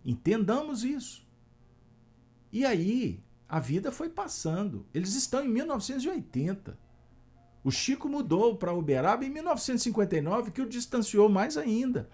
Entendamos 0.05 0.85
isso. 0.85 1.27
E 2.53 2.65
aí, 2.65 3.23
a 3.49 3.61
vida 3.61 3.93
foi 3.93 4.09
passando. 4.09 4.87
Eles 4.93 5.15
estão 5.15 5.45
em 5.45 5.49
1980. 5.49 6.79
O 7.63 7.71
Chico 7.71 8.09
mudou 8.09 8.57
para 8.57 8.73
Uberaba 8.73 9.25
em 9.25 9.31
1959, 9.31 10.51
que 10.51 10.63
o 10.63 10.69
distanciou 10.69 11.29
mais 11.29 11.57
ainda 11.57 12.09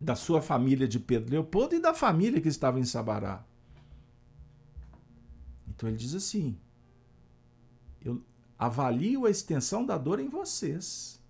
da 0.00 0.14
sua 0.14 0.42
família 0.42 0.86
de 0.86 1.00
Pedro 1.00 1.32
Leopoldo 1.32 1.74
e 1.74 1.80
da 1.80 1.94
família 1.94 2.40
que 2.40 2.48
estava 2.48 2.78
em 2.78 2.84
Sabará. 2.84 3.44
Então 5.68 5.88
ele 5.88 5.98
diz 5.98 6.14
assim: 6.14 6.58
eu 8.02 8.22
avalio 8.58 9.26
a 9.26 9.30
extensão 9.30 9.84
da 9.84 9.98
dor 9.98 10.20
em 10.20 10.28
vocês. 10.28 11.20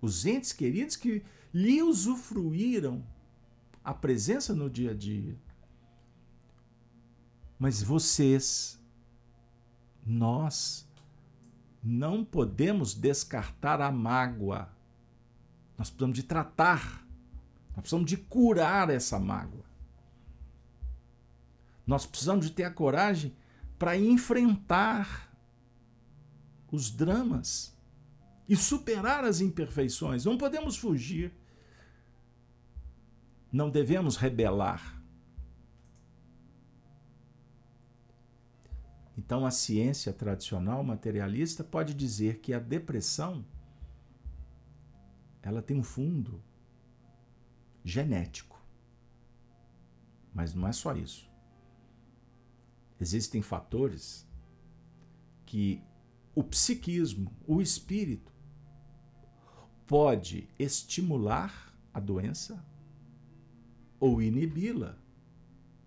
Os 0.00 0.26
entes 0.26 0.52
queridos 0.52 0.96
que 0.96 1.22
lhe 1.56 1.82
usufruíram 1.82 3.02
a 3.82 3.94
presença 3.94 4.54
no 4.54 4.68
dia 4.68 4.90
a 4.90 4.94
dia. 4.94 5.34
Mas 7.58 7.82
vocês, 7.82 8.78
nós, 10.04 10.86
não 11.82 12.22
podemos 12.22 12.92
descartar 12.92 13.80
a 13.80 13.90
mágoa. 13.90 14.68
Nós 15.78 15.88
precisamos 15.88 16.16
de 16.16 16.24
tratar, 16.24 17.06
nós 17.68 17.80
precisamos 17.80 18.10
de 18.10 18.18
curar 18.18 18.90
essa 18.90 19.18
mágoa. 19.18 19.64
Nós 21.86 22.04
precisamos 22.04 22.44
de 22.44 22.52
ter 22.52 22.64
a 22.64 22.70
coragem 22.70 23.34
para 23.78 23.96
enfrentar 23.96 25.34
os 26.70 26.90
dramas 26.90 27.74
e 28.46 28.54
superar 28.54 29.24
as 29.24 29.40
imperfeições. 29.40 30.26
Não 30.26 30.36
podemos 30.36 30.76
fugir. 30.76 31.32
Não 33.52 33.70
devemos 33.70 34.16
rebelar. 34.16 35.00
Então, 39.16 39.46
a 39.46 39.50
ciência 39.50 40.12
tradicional 40.12 40.84
materialista 40.84 41.64
pode 41.64 41.94
dizer 41.94 42.38
que 42.40 42.52
a 42.52 42.58
depressão 42.58 43.44
ela 45.42 45.62
tem 45.62 45.78
um 45.78 45.82
fundo 45.82 46.42
genético. 47.84 48.60
Mas 50.34 50.52
não 50.52 50.66
é 50.66 50.72
só 50.72 50.94
isso. 50.94 51.30
Existem 53.00 53.40
fatores 53.40 54.28
que 55.46 55.82
o 56.34 56.42
psiquismo, 56.42 57.32
o 57.46 57.62
espírito, 57.62 58.32
pode 59.86 60.48
estimular 60.58 61.72
a 61.94 62.00
doença 62.00 62.62
ou 63.98 64.20
inibi-la 64.20 64.96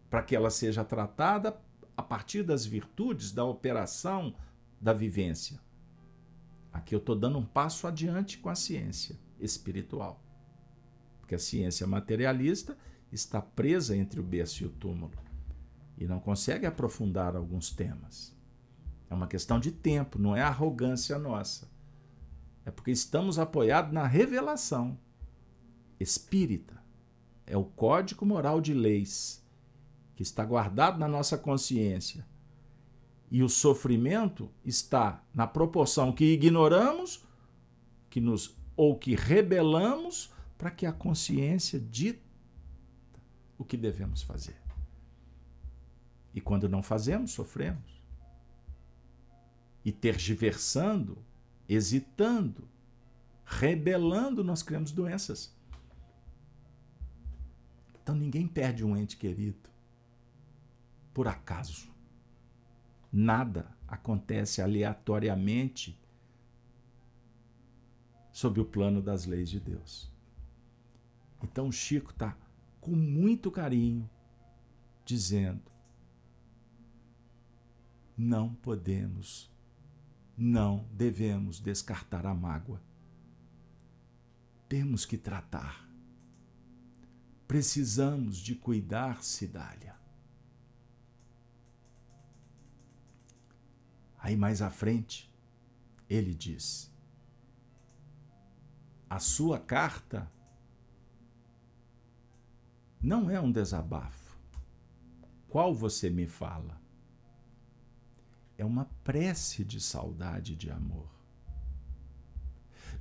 para 0.10 0.24
que 0.24 0.36
ela 0.36 0.50
seja 0.50 0.84
tratada 0.84 1.60
a 1.96 2.02
partir 2.02 2.44
das 2.44 2.66
virtudes 2.66 3.32
da 3.32 3.44
operação 3.44 4.34
da 4.80 4.94
vivência. 4.94 5.60
Aqui 6.72 6.96
eu 6.96 7.00
estou 7.00 7.16
dando 7.16 7.38
um 7.38 7.46
passo 7.46 7.88
adiante 7.88 8.38
com 8.38 8.50
a 8.50 8.56
ciência 8.56 9.18
espiritual. 9.40 10.24
Porque 11.20 11.36
a 11.36 11.40
ciência 11.40 11.86
materialista 11.86 12.78
está 13.12 13.42
presa 13.42 13.96
entre 13.96 14.20
o 14.20 14.24
berço 14.24 14.64
e 14.64 14.66
o 14.66 14.70
túmulo 14.70 15.12
e 15.98 16.08
não 16.08 16.20
consegue 16.20 16.66
aprofundar 16.66 17.36
alguns 17.36 17.70
temas. 17.72 18.34
É 19.10 19.14
uma 19.14 19.28
questão 19.28 19.60
de 19.60 19.72
tempo, 19.72 20.18
não 20.18 20.36
é 20.36 20.42
arrogância 20.42 21.20
nossa. 21.20 21.70
É 22.66 22.72
porque 22.72 22.92
estamos 22.92 23.38
apoiados 23.38 23.92
na 23.92 24.08
revelação 24.08 24.98
espírita. 26.00 26.79
É 27.50 27.58
o 27.58 27.66
código 27.66 28.28
moral 28.28 28.62
de 28.62 28.76
leis 28.76 29.44
que 30.16 30.22
está 30.22 30.46
guardado 30.46 31.00
na 31.00 31.08
nossa 31.08 31.36
consciência. 31.36 32.24
E 33.32 33.42
o 33.42 33.50
sofrimento 33.50 34.52
está 34.64 35.24
na 35.34 35.48
proporção 35.48 36.12
que 36.12 36.26
ignoramos, 36.26 37.26
que 38.08 38.22
nos 38.22 38.56
ou 38.78 38.96
que 38.96 39.16
rebelamos 39.16 40.32
para 40.60 40.70
que 40.70 40.86
a 40.86 40.94
consciência 40.94 41.80
dita 41.80 42.22
o 43.58 43.66
que 43.66 43.76
devemos 43.76 44.22
fazer. 44.22 44.62
E 46.34 46.40
quando 46.40 46.70
não 46.70 46.84
fazemos, 46.84 47.32
sofremos. 47.32 48.00
E 49.84 49.92
tergiversando, 49.92 51.18
hesitando, 51.68 52.70
rebelando, 53.44 54.44
nós 54.44 54.62
criamos 54.62 54.92
doenças. 54.92 55.58
Então 58.10 58.18
ninguém 58.18 58.48
perde 58.48 58.84
um 58.84 58.98
ente 58.98 59.16
querido 59.16 59.70
por 61.14 61.28
acaso. 61.28 61.92
Nada 63.14 63.70
acontece 63.88 64.64
aleatoriamente 64.64 65.96
sob 68.32 68.60
o 68.60 68.66
plano 68.66 69.00
das 69.00 69.28
leis 69.28 69.48
de 69.48 69.60
Deus. 69.60 70.12
Então 71.44 71.68
o 71.68 71.72
Chico 71.72 72.10
está 72.10 72.36
com 72.82 72.96
muito 72.96 73.52
carinho 73.52 74.10
dizendo: 75.06 75.72
não 78.18 78.56
podemos, 78.56 79.52
não 80.36 80.84
devemos 80.94 81.60
descartar 81.60 82.26
a 82.26 82.34
mágoa. 82.34 82.82
Temos 84.68 85.06
que 85.06 85.16
tratar 85.16 85.89
Precisamos 87.50 88.38
de 88.38 88.54
cuidar, 88.54 89.24
Cidália. 89.24 89.96
Aí 94.20 94.38
mais 94.38 94.62
à 94.62 94.70
frente, 94.70 95.34
ele 96.08 96.36
diz: 96.36 96.94
A 99.10 99.18
sua 99.18 99.58
carta 99.58 100.32
não 103.02 103.32
é 103.32 103.42
um 103.42 103.52
desabafo. 103.52 104.38
Qual 105.48 105.74
você 105.74 106.08
me 106.08 106.28
fala? 106.28 106.80
É 108.60 108.64
uma 108.64 108.86
prece 109.04 109.66
de 109.66 109.82
saudade 109.82 110.56
de 110.56 110.70
amor, 110.70 111.10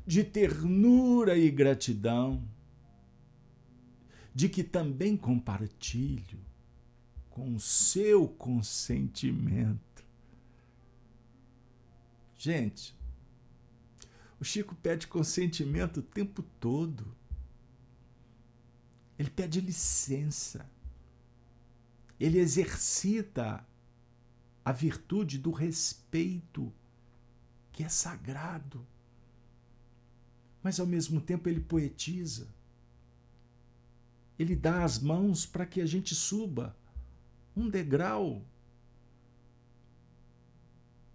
de 0.07 0.25
ternura 0.25 1.37
e 1.37 1.51
gratidão 1.51 2.49
de 4.39 4.49
que 4.49 4.63
também 4.63 5.17
compartilho 5.17 6.39
com 7.29 7.57
o 7.57 7.59
seu 7.59 8.29
consentimento. 8.29 10.05
Gente, 12.39 12.97
o 14.39 14.45
Chico 14.45 14.77
pede 14.77 15.09
consentimento 15.09 15.97
o 15.97 16.03
tempo 16.05 16.45
todo. 16.61 17.05
Ele 19.19 19.29
pede 19.29 19.61
licença. 19.61 20.71
Ele 22.21 22.39
exercita 22.39 23.67
a 24.65 24.71
virtude 24.71 25.37
do 25.37 25.51
respeito, 25.51 26.73
que 27.73 27.83
é 27.83 27.89
sagrado. 27.89 28.87
Mas 30.63 30.79
ao 30.79 30.87
mesmo 30.87 31.21
tempo 31.21 31.49
ele 31.49 31.61
poetiza. 31.61 32.57
Ele 34.39 34.55
dá 34.55 34.85
as 34.85 34.99
mãos 34.99 35.45
para 35.45 35.67
que 35.67 35.81
a 35.81 35.87
gente 35.87 36.15
suba 36.15 36.77
um 37.57 37.69
degrau. 37.69 38.43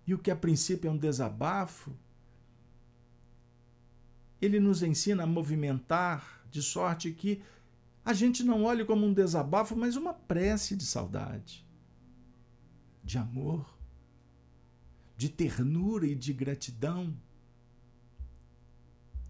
E 0.05 0.13
o 0.13 0.19
que 0.19 0.29
a 0.29 0.35
princípio 0.35 0.89
é 0.89 0.91
um 0.91 0.97
desabafo, 0.97 1.95
ele 4.41 4.59
nos 4.59 4.83
ensina 4.83 5.23
a 5.23 5.27
movimentar 5.27 6.45
de 6.51 6.61
sorte 6.61 7.11
que 7.11 7.41
a 8.03 8.13
gente 8.13 8.43
não 8.43 8.63
olhe 8.63 8.83
como 8.83 9.05
um 9.05 9.13
desabafo, 9.13 9.75
mas 9.75 9.95
uma 9.95 10.13
prece 10.13 10.75
de 10.75 10.85
saudade, 10.85 11.65
de 13.01 13.17
amor, 13.17 13.65
de 15.15 15.29
ternura 15.29 16.05
e 16.05 16.13
de 16.13 16.33
gratidão. 16.33 17.15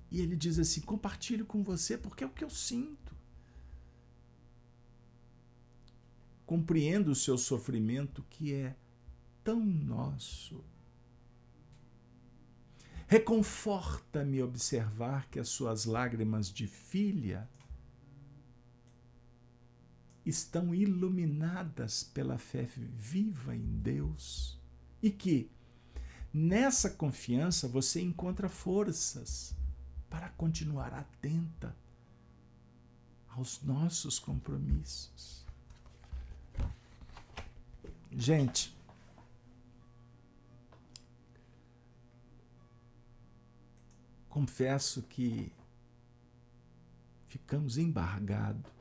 E 0.10 0.20
ele 0.20 0.36
diz 0.36 0.58
assim: 0.58 0.82
compartilho 0.82 1.46
com 1.46 1.64
você 1.64 1.98
porque 1.98 2.24
é 2.24 2.28
o 2.28 2.32
que 2.32 2.44
eu 2.44 2.50
sinto. 2.50 3.03
Compreendo 6.54 7.10
o 7.10 7.16
seu 7.16 7.36
sofrimento 7.36 8.24
que 8.30 8.54
é 8.54 8.76
tão 9.44 9.60
nosso. 9.60 10.64
Reconforta-me 13.08 14.40
observar 14.44 15.28
que 15.32 15.40
as 15.40 15.50
suas 15.50 15.86
lágrimas 15.86 16.54
de 16.54 16.68
filha 16.68 17.50
estão 20.24 20.76
iluminadas 20.76 22.04
pela 22.04 22.38
fé 22.38 22.70
viva 22.78 23.56
em 23.56 23.80
Deus 23.80 24.62
e 25.02 25.10
que 25.10 25.50
nessa 26.32 26.88
confiança 26.88 27.68
você 27.68 28.00
encontra 28.00 28.48
forças 28.48 29.56
para 30.08 30.30
continuar 30.30 30.94
atenta 30.94 31.76
aos 33.28 33.60
nossos 33.64 34.20
compromissos. 34.20 35.43
Gente, 38.16 38.76
confesso 44.30 45.02
que 45.04 45.52
ficamos 47.28 47.78
embargados. 47.78 48.72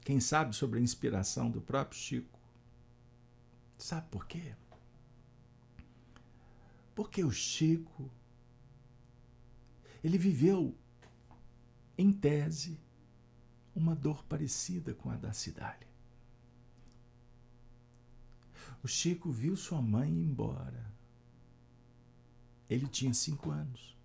Quem 0.00 0.18
sabe 0.18 0.56
sobre 0.56 0.78
a 0.78 0.82
inspiração 0.82 1.50
do 1.50 1.60
próprio 1.60 1.98
Chico? 1.98 2.38
Sabe 3.76 4.08
por 4.08 4.26
quê? 4.26 4.54
Porque 6.94 7.22
o 7.22 7.30
Chico 7.30 8.10
ele 10.02 10.16
viveu 10.16 10.74
em 11.96 12.12
tese 12.12 12.78
uma 13.74 13.94
dor 13.94 14.24
parecida 14.24 14.94
com 14.94 15.10
a 15.10 15.16
da 15.16 15.32
Cidália. 15.32 15.93
O 18.84 18.86
Chico 18.86 19.30
viu 19.30 19.56
sua 19.56 19.80
mãe 19.80 20.10
ir 20.10 20.26
embora. 20.26 20.92
Ele 22.68 22.86
tinha 22.86 23.14
cinco 23.14 23.50
anos. 23.50 23.96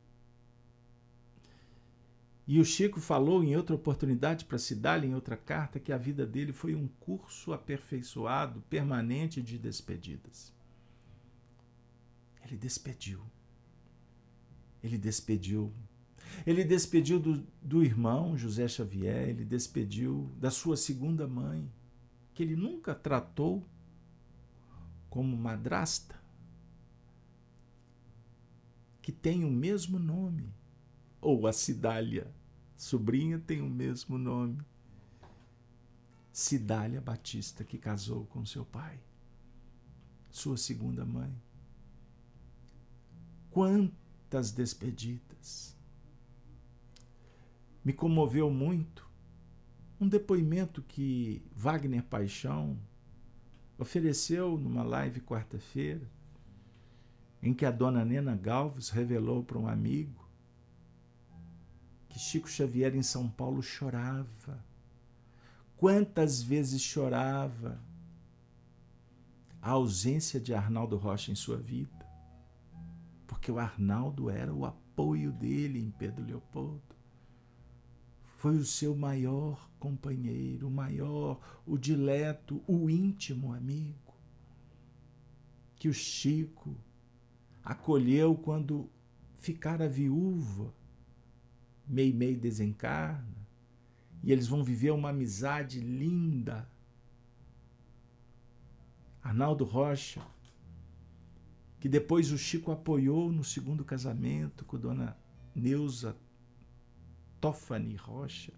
E 2.48 2.62
o 2.62 2.66
Chico 2.66 3.02
falou 3.02 3.44
em 3.44 3.58
outra 3.58 3.76
oportunidade 3.76 4.46
para 4.46 4.58
se 4.58 4.80
em 5.04 5.14
outra 5.14 5.36
carta 5.36 5.82
que 5.82 5.92
a 5.92 5.98
vida 5.98 6.26
dele 6.26 6.54
foi 6.54 6.76
um 6.76 6.88
curso 6.88 7.52
aperfeiçoado, 7.52 8.62
permanente 8.70 9.42
de 9.42 9.58
despedidas. 9.58 10.54
Ele 12.46 12.56
despediu. 12.56 13.22
Ele 14.82 14.98
despediu. 14.98 15.74
Ele 16.48 16.64
despediu 16.64 17.20
do, 17.20 17.46
do 17.62 17.84
irmão 17.84 18.38
José 18.38 18.66
Xavier, 18.66 19.28
ele 19.28 19.44
despediu 19.44 20.32
da 20.40 20.50
sua 20.50 20.78
segunda 20.78 21.28
mãe, 21.28 21.70
que 22.34 22.42
ele 22.42 22.56
nunca 22.56 22.96
tratou 22.96 23.68
como 25.10 25.36
madrasta, 25.36 26.20
que 29.01 29.12
tem 29.12 29.43
o 29.43 29.49
mesmo 29.49 29.97
nome, 29.97 30.53
ou 31.20 31.47
a 31.47 31.53
Cidália, 31.53 32.32
sobrinha, 32.78 33.39
tem 33.39 33.62
o 33.62 33.70
mesmo 33.70 34.18
nome. 34.18 34.60
Cidália 36.32 37.01
Batista, 37.01 37.64
que 37.64 37.78
casou 37.78 38.26
com 38.28 38.45
seu 38.45 38.64
pai, 38.64 38.99
sua 40.30 40.57
segunda 40.57 41.03
mãe. 41.03 41.34
Quantas 43.49 44.51
despedidas! 44.51 45.76
Me 47.84 47.91
comoveu 47.91 48.49
muito 48.51 49.10
um 49.99 50.07
depoimento 50.07 50.82
que 50.84 51.43
Wagner 51.55 52.03
Paixão 52.03 52.78
ofereceu 53.80 54.58
numa 54.58 54.84
live 54.84 55.22
quarta-feira, 55.22 56.06
em 57.42 57.54
que 57.54 57.66
a 57.66 57.72
dona 57.72 58.04
Nena 58.04 58.36
Galves 58.36 58.90
revelou 58.90 59.42
para 59.42 59.58
um 59.58 59.68
amigo 59.68 60.28
que 62.10 62.20
Chico 62.20 62.50
Xavier 62.50 62.94
em 62.94 63.02
São 63.04 63.30
Paulo 63.30 63.64
chorava. 63.64 64.62
Quantas 65.78 66.42
vezes 66.42 66.82
chorava 66.82 67.80
a 69.62 69.72
ausência 69.72 70.40
de 70.42 70.54
Arnaldo 70.54 70.98
Rocha 70.98 71.32
em 71.32 71.36
sua 71.36 71.56
vida? 71.56 72.06
Porque 73.26 73.50
o 73.50 73.60
Arnaldo 73.60 74.30
era 74.30 74.54
o 74.54 74.66
apoio 74.66 75.32
dele 75.32 75.80
em 75.80 75.90
Pedro 75.92 76.26
Leopoldo 76.26 76.99
foi 78.40 78.56
o 78.56 78.66
seu 78.66 78.96
maior 78.96 79.70
companheiro, 79.78 80.70
o 80.70 80.72
maior, 80.72 81.62
o 81.66 81.78
dileto, 81.78 82.64
o 82.66 82.90
íntimo 82.90 83.54
amigo, 83.54 84.16
que 85.76 85.90
o 85.90 85.94
Chico 85.94 86.74
acolheu 87.62 88.34
quando 88.34 88.90
ficara 89.38 89.90
viúva, 89.90 90.74
Meimei 91.86 92.38
desencarna, 92.38 93.46
e 94.24 94.32
eles 94.32 94.48
vão 94.48 94.64
viver 94.64 94.92
uma 94.92 95.10
amizade 95.10 95.82
linda. 95.82 96.66
Arnaldo 99.22 99.66
Rocha 99.66 100.26
que 101.78 101.90
depois 101.90 102.32
o 102.32 102.38
Chico 102.38 102.72
apoiou 102.72 103.32
no 103.34 103.44
segundo 103.44 103.84
casamento 103.84 104.64
com 104.64 104.78
Dona 104.78 105.18
Neuza 105.54 106.16
Toffani 107.40 107.96
Rocha, 107.96 108.54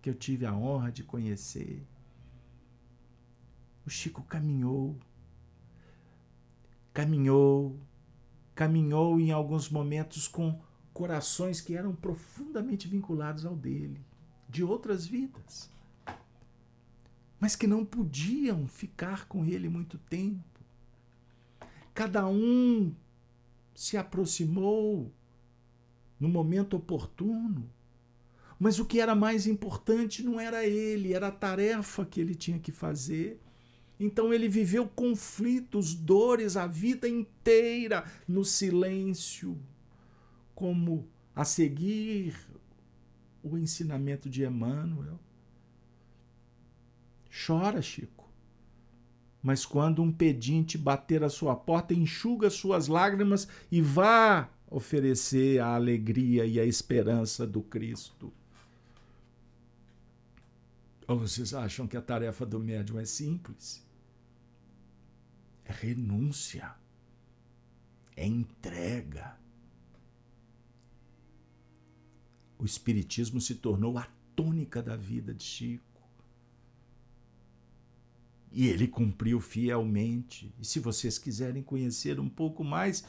que 0.00 0.08
eu 0.08 0.14
tive 0.14 0.46
a 0.46 0.54
honra 0.54 0.92
de 0.92 1.02
conhecer. 1.02 1.86
O 3.86 3.90
Chico 3.90 4.22
caminhou, 4.22 4.98
caminhou, 6.92 7.78
caminhou 8.54 9.20
em 9.20 9.30
alguns 9.30 9.68
momentos 9.68 10.28
com 10.28 10.60
corações 10.92 11.60
que 11.60 11.74
eram 11.74 11.94
profundamente 11.94 12.86
vinculados 12.86 13.44
ao 13.44 13.56
dele, 13.56 14.00
de 14.48 14.62
outras 14.62 15.04
vidas, 15.06 15.68
mas 17.40 17.56
que 17.56 17.66
não 17.66 17.84
podiam 17.84 18.66
ficar 18.68 19.26
com 19.26 19.44
ele 19.44 19.68
muito 19.68 19.98
tempo. 19.98 20.42
Cada 21.92 22.26
um 22.26 22.94
se 23.74 23.96
aproximou 23.96 25.12
no 26.18 26.28
momento 26.28 26.76
oportuno, 26.76 27.70
mas 28.58 28.78
o 28.78 28.84
que 28.84 29.00
era 29.00 29.14
mais 29.14 29.46
importante 29.46 30.22
não 30.22 30.40
era 30.40 30.64
ele, 30.66 31.12
era 31.12 31.28
a 31.28 31.32
tarefa 31.32 32.04
que 32.04 32.20
ele 32.20 32.34
tinha 32.34 32.58
que 32.58 32.72
fazer. 32.72 33.40
Então 33.98 34.32
ele 34.32 34.48
viveu 34.48 34.86
conflitos, 34.88 35.94
dores 35.94 36.56
a 36.56 36.66
vida 36.66 37.08
inteira 37.08 38.04
no 38.26 38.44
silêncio 38.44 39.58
como 40.54 41.08
a 41.34 41.44
seguir 41.44 42.34
o 43.42 43.58
ensinamento 43.58 44.30
de 44.30 44.44
Emmanuel. 44.44 45.18
Chora, 47.46 47.82
Chico. 47.82 48.24
Mas 49.42 49.66
quando 49.66 50.00
um 50.00 50.10
pedinte 50.10 50.78
bater 50.78 51.22
a 51.22 51.28
sua 51.28 51.54
porta, 51.54 51.92
enxuga 51.92 52.48
suas 52.48 52.86
lágrimas 52.86 53.46
e 53.70 53.82
vá 53.82 54.48
oferecer 54.74 55.60
a 55.60 55.74
alegria 55.74 56.44
e 56.46 56.58
a 56.58 56.64
esperança 56.64 57.46
do 57.46 57.62
Cristo. 57.62 58.32
Ou 61.06 61.18
vocês 61.18 61.52
acham 61.52 61.86
que 61.86 61.96
a 61.96 62.02
tarefa 62.02 62.46
do 62.46 62.58
médium 62.58 62.98
é 62.98 63.04
simples? 63.04 63.86
É 65.64 65.72
renúncia, 65.72 66.74
é 68.16 68.26
entrega 68.26 69.36
o 72.64 72.64
Espiritismo 72.64 73.42
se 73.42 73.56
tornou 73.56 73.98
a 73.98 74.08
tônica 74.34 74.82
da 74.82 74.96
vida 74.96 75.34
de 75.34 75.44
Chico. 75.44 76.02
E 78.50 78.68
ele 78.68 78.88
cumpriu 78.88 79.38
fielmente. 79.38 80.50
E 80.58 80.64
se 80.64 80.80
vocês 80.80 81.18
quiserem 81.18 81.62
conhecer 81.62 82.18
um 82.18 82.28
pouco 82.28 82.64
mais, 82.64 83.04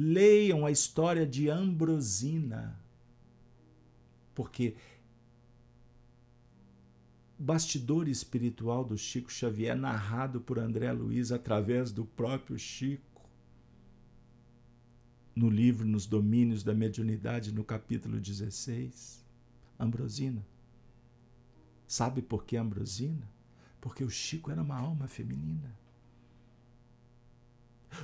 leiam 0.00 0.64
a 0.64 0.70
história 0.70 1.26
de 1.26 1.50
Ambrosina. 1.50 2.78
Porque 4.32 4.76
o 7.36 7.42
bastidor 7.42 8.06
espiritual 8.06 8.84
do 8.84 8.96
Chico 8.96 9.32
Xavier, 9.32 9.76
narrado 9.76 10.40
por 10.40 10.60
André 10.60 10.92
Luiz 10.92 11.32
através 11.32 11.90
do 11.90 12.04
próprio 12.04 12.56
Chico, 12.56 13.28
no 15.34 15.50
livro 15.50 15.84
Nos 15.84 16.06
Domínios 16.06 16.62
da 16.62 16.74
Mediunidade, 16.74 17.52
no 17.52 17.64
capítulo 17.64 18.20
16. 18.20 19.26
Ambrosina. 19.76 20.46
Sabe 21.88 22.22
por 22.22 22.44
que 22.44 22.56
Ambrosina? 22.56 23.28
Porque 23.80 24.04
o 24.04 24.10
Chico 24.10 24.50
era 24.50 24.62
uma 24.62 24.76
alma 24.76 25.08
feminina. 25.08 25.76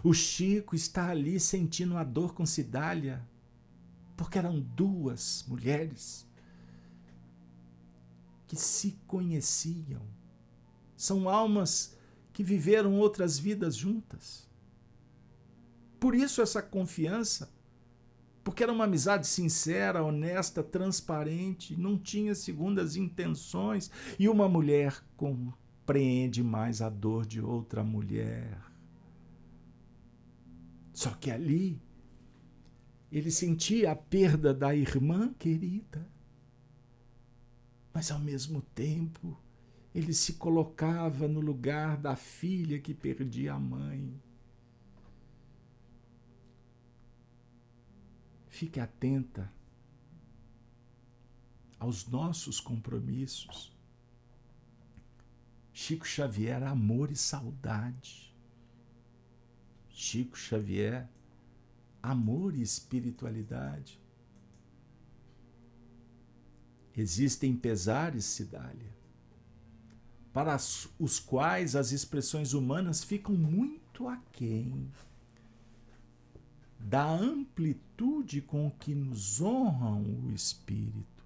O 0.02 0.12
Chico 0.12 0.74
está 0.74 1.08
ali 1.08 1.38
sentindo 1.38 1.96
a 1.96 2.04
dor 2.04 2.34
com 2.34 2.46
Cidália, 2.46 3.26
porque 4.16 4.38
eram 4.38 4.60
duas 4.60 5.44
mulheres 5.48 6.26
que 8.46 8.56
se 8.56 8.98
conheciam. 9.06 10.02
São 10.96 11.28
almas 11.28 11.96
que 12.32 12.42
viveram 12.42 12.98
outras 12.98 13.38
vidas 13.38 13.76
juntas. 13.76 14.48
Por 15.98 16.14
isso 16.14 16.42
essa 16.42 16.62
confiança, 16.62 17.50
porque 18.42 18.62
era 18.62 18.72
uma 18.72 18.84
amizade 18.84 19.26
sincera, 19.26 20.04
honesta, 20.04 20.62
transparente, 20.62 21.76
não 21.76 21.96
tinha 21.96 22.34
segundas 22.34 22.96
intenções, 22.96 23.90
e 24.18 24.28
uma 24.28 24.48
mulher 24.48 25.02
compreende 25.16 26.42
mais 26.42 26.82
a 26.82 26.90
dor 26.90 27.24
de 27.24 27.40
outra 27.40 27.82
mulher. 27.82 28.73
Só 30.94 31.10
que 31.10 31.28
ali 31.30 31.82
ele 33.10 33.30
sentia 33.30 33.90
a 33.90 33.96
perda 33.96 34.54
da 34.54 34.74
irmã 34.74 35.34
querida, 35.34 36.08
mas 37.92 38.12
ao 38.12 38.20
mesmo 38.20 38.62
tempo 38.62 39.36
ele 39.92 40.14
se 40.14 40.34
colocava 40.34 41.26
no 41.26 41.40
lugar 41.40 41.96
da 41.96 42.14
filha 42.14 42.80
que 42.80 42.94
perdia 42.94 43.54
a 43.54 43.58
mãe. 43.58 44.20
Fique 48.48 48.78
atenta 48.78 49.52
aos 51.78 52.06
nossos 52.06 52.60
compromissos. 52.60 53.76
Chico 55.72 56.06
Xavier, 56.06 56.62
amor 56.62 57.10
e 57.10 57.16
saudade. 57.16 58.23
Chico 59.94 60.36
Xavier, 60.36 61.08
amor 62.02 62.56
e 62.56 62.60
espiritualidade. 62.60 64.00
Existem 66.96 67.56
pesares, 67.56 68.24
Cidália, 68.24 68.92
para 70.32 70.56
os 70.98 71.20
quais 71.20 71.76
as 71.76 71.92
expressões 71.92 72.54
humanas 72.54 73.04
ficam 73.04 73.36
muito 73.36 74.08
aquém 74.08 74.90
da 76.80 77.08
amplitude 77.08 78.40
com 78.42 78.70
que 78.72 78.96
nos 78.96 79.40
honram 79.40 80.02
o 80.02 80.32
Espírito. 80.32 81.24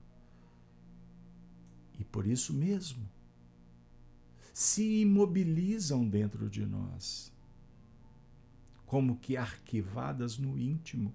E 1.98 2.04
por 2.04 2.26
isso 2.26 2.52
mesmo, 2.52 3.08
se 4.52 5.00
imobilizam 5.00 6.06
dentro 6.06 6.50
de 6.50 6.66
nós, 6.66 7.32
como 8.89 9.18
que 9.18 9.36
arquivadas 9.36 10.39
no 10.39 10.59
íntimo, 10.59 11.14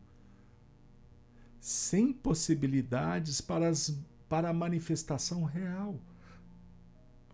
sem 1.59 2.13
possibilidades 2.13 3.41
para, 3.41 3.67
as, 3.67 3.97
para 4.29 4.49
a 4.49 4.53
manifestação 4.53 5.43
real, 5.43 5.99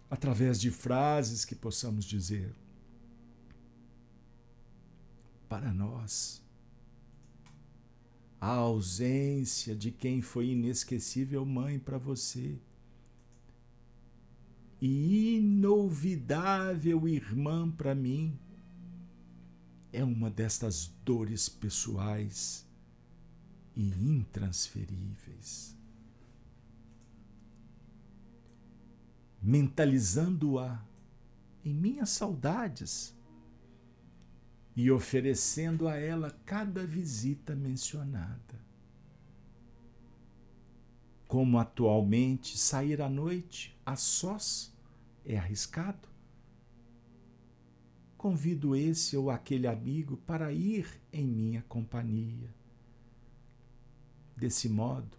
através 0.09 0.59
de 0.59 0.71
frases 0.71 1.43
que 1.43 1.53
possamos 1.53 2.05
dizer. 2.05 2.55
Para 5.49 5.73
nós, 5.73 6.41
a 8.39 8.47
ausência 8.47 9.75
de 9.75 9.91
quem 9.91 10.21
foi 10.21 10.51
inesquecível 10.51 11.45
mãe 11.45 11.77
para 11.77 11.97
você 11.97 12.57
e 14.79 15.35
inolvidável 15.35 17.09
irmã 17.09 17.69
para 17.69 17.93
mim 17.93 18.39
é 19.91 20.03
uma 20.03 20.29
destas 20.29 20.87
dores 21.03 21.49
pessoais 21.49 22.65
e 23.75 23.87
intransferíveis. 23.89 25.75
Mentalizando-a 29.41 30.83
em 31.63 31.73
minhas 31.73 32.09
saudades, 32.09 33.15
e 34.79 34.89
oferecendo 34.89 35.89
a 35.89 35.97
ela 35.97 36.31
cada 36.45 36.85
visita 36.85 37.53
mencionada. 37.53 38.57
Como 41.27 41.59
atualmente 41.59 42.57
sair 42.57 43.01
à 43.01 43.09
noite 43.09 43.77
a 43.85 43.97
sós 43.97 44.73
é 45.25 45.37
arriscado, 45.37 46.07
convido 48.19 48.75
esse 48.75 49.17
ou 49.17 49.31
aquele 49.31 49.65
amigo 49.65 50.17
para 50.27 50.51
ir 50.51 50.85
em 51.11 51.25
minha 51.25 51.63
companhia. 51.63 52.53
Desse 54.37 54.69
modo, 54.69 55.17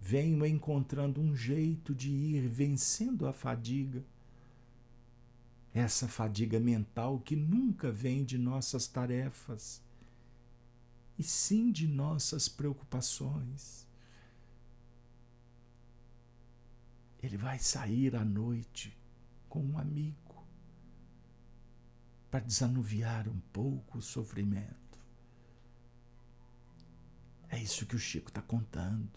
venho 0.00 0.44
encontrando 0.44 1.20
um 1.20 1.36
jeito 1.36 1.94
de 1.94 2.10
ir 2.10 2.48
vencendo 2.48 3.28
a 3.28 3.32
fadiga 3.32 4.02
essa 5.74 6.06
fadiga 6.06 6.60
mental 6.60 7.18
que 7.18 7.34
nunca 7.34 7.90
vem 7.90 8.24
de 8.24 8.38
nossas 8.38 8.86
tarefas, 8.86 9.82
e 11.18 11.22
sim 11.24 11.72
de 11.72 11.88
nossas 11.88 12.48
preocupações. 12.48 13.84
Ele 17.20 17.36
vai 17.36 17.58
sair 17.58 18.14
à 18.14 18.24
noite 18.24 18.96
com 19.48 19.64
um 19.64 19.76
amigo 19.76 20.23
para 22.34 22.44
desanuviar 22.44 23.28
um 23.28 23.38
pouco 23.52 23.98
o 23.98 24.02
sofrimento. 24.02 24.98
É 27.48 27.62
isso 27.62 27.86
que 27.86 27.94
o 27.94 27.98
Chico 27.98 28.28
está 28.28 28.42
contando. 28.42 29.08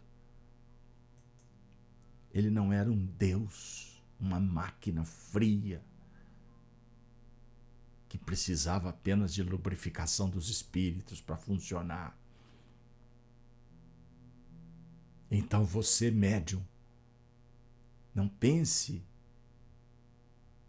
Ele 2.32 2.52
não 2.52 2.72
era 2.72 2.92
um 2.92 3.06
Deus, 3.08 4.00
uma 4.20 4.40
máquina 4.40 5.04
fria, 5.04 5.84
que 8.08 8.20
precisava 8.20 8.90
apenas 8.90 9.34
de 9.34 9.42
lubrificação 9.42 10.30
dos 10.30 10.48
espíritos 10.48 11.20
para 11.20 11.38
funcionar. 11.38 12.16
Então 15.32 15.66
você, 15.66 16.12
médium, 16.12 16.64
não 18.14 18.30
pense 18.30 19.04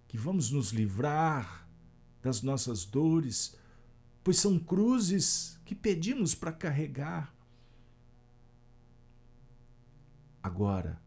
que 0.08 0.16
vamos 0.16 0.50
nos 0.50 0.70
livrar 0.70 1.67
das 2.28 2.42
nossas 2.42 2.84
dores, 2.84 3.56
pois 4.22 4.38
são 4.38 4.58
cruzes 4.58 5.58
que 5.64 5.74
pedimos 5.74 6.34
para 6.34 6.52
carregar. 6.52 7.34
Agora, 10.42 11.00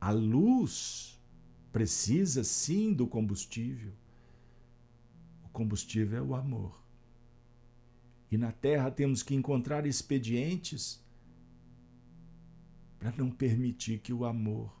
a 0.00 0.10
luz 0.10 1.20
precisa 1.72 2.42
sim 2.42 2.92
do 2.92 3.06
combustível. 3.06 3.92
O 5.44 5.48
combustível 5.50 6.18
é 6.18 6.22
o 6.22 6.34
amor. 6.34 6.82
E 8.28 8.36
na 8.36 8.50
terra 8.50 8.90
temos 8.90 9.22
que 9.22 9.36
encontrar 9.36 9.86
expedientes 9.86 11.00
para 12.98 13.12
não 13.12 13.30
permitir 13.30 14.00
que 14.00 14.12
o 14.12 14.24
amor 14.24 14.76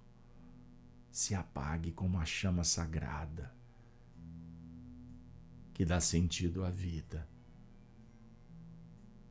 se 1.12 1.32
apague 1.32 1.92
como 1.92 2.18
a 2.18 2.24
chama 2.24 2.64
sagrada 2.64 3.56
que 5.78 5.84
dá 5.84 6.00
sentido 6.00 6.64
à 6.64 6.70
vida, 6.70 7.24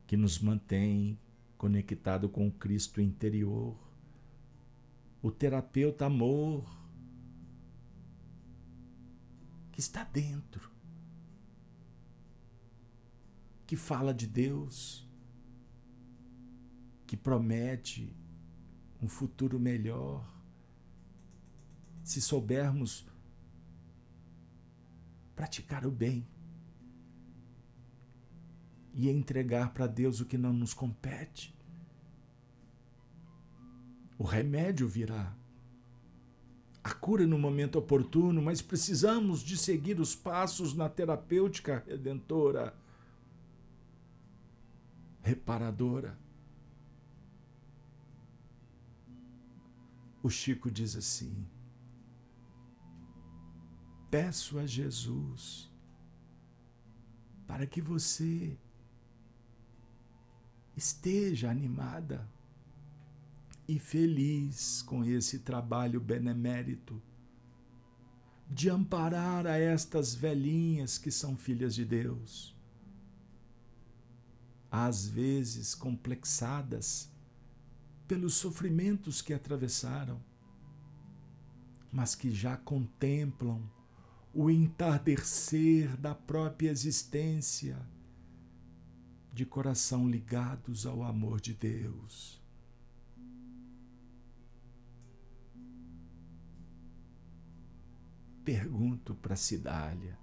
que 0.06 0.16
nos 0.16 0.38
mantém 0.38 1.20
conectado 1.58 2.26
com 2.26 2.48
o 2.48 2.50
Cristo 2.50 3.02
interior, 3.02 3.76
o 5.20 5.30
terapeuta 5.30 6.06
amor 6.06 6.64
que 9.70 9.78
está 9.78 10.04
dentro, 10.04 10.72
que 13.66 13.76
fala 13.76 14.14
de 14.14 14.26
Deus, 14.26 15.06
que 17.06 17.14
promete 17.14 18.10
um 19.02 19.06
futuro 19.06 19.60
melhor. 19.60 20.26
Se 22.02 22.22
soubermos 22.22 23.06
praticar 25.36 25.84
o 25.84 25.90
bem 25.90 26.26
e 28.98 29.08
entregar 29.08 29.72
para 29.72 29.86
Deus 29.86 30.20
o 30.20 30.26
que 30.26 30.36
não 30.36 30.52
nos 30.52 30.74
compete. 30.74 31.54
O 34.18 34.24
remédio 34.24 34.88
virá. 34.88 35.32
A 36.82 36.92
cura 36.92 37.24
no 37.24 37.38
momento 37.38 37.78
oportuno, 37.78 38.42
mas 38.42 38.60
precisamos 38.60 39.40
de 39.40 39.56
seguir 39.56 40.00
os 40.00 40.16
passos 40.16 40.74
na 40.74 40.88
terapêutica 40.88 41.84
redentora, 41.86 42.74
reparadora. 45.22 46.18
O 50.20 50.28
Chico 50.28 50.68
diz 50.68 50.96
assim: 50.96 51.46
peço 54.10 54.58
a 54.58 54.66
Jesus 54.66 55.70
para 57.46 57.64
que 57.66 57.80
você 57.80 58.58
esteja 60.78 61.50
animada 61.50 62.24
e 63.66 63.80
feliz 63.80 64.80
com 64.80 65.04
esse 65.04 65.40
trabalho 65.40 66.00
benemérito 66.00 67.02
de 68.48 68.70
amparar 68.70 69.44
a 69.44 69.58
estas 69.58 70.14
velhinhas 70.14 70.96
que 70.96 71.10
são 71.10 71.36
filhas 71.36 71.74
de 71.74 71.84
Deus, 71.84 72.56
às 74.70 75.06
vezes 75.08 75.74
complexadas 75.74 77.10
pelos 78.06 78.34
sofrimentos 78.34 79.20
que 79.20 79.34
atravessaram, 79.34 80.22
mas 81.92 82.14
que 82.14 82.30
já 82.30 82.56
contemplam 82.56 83.68
o 84.32 84.48
entardecer 84.48 85.96
da 85.96 86.14
própria 86.14 86.70
existência, 86.70 87.76
de 89.38 89.46
coração 89.46 90.10
ligados 90.10 90.84
ao 90.84 91.04
amor 91.04 91.40
de 91.40 91.54
Deus. 91.54 92.42
Pergunto 98.44 99.14
para 99.14 99.36
Cidália, 99.36 100.18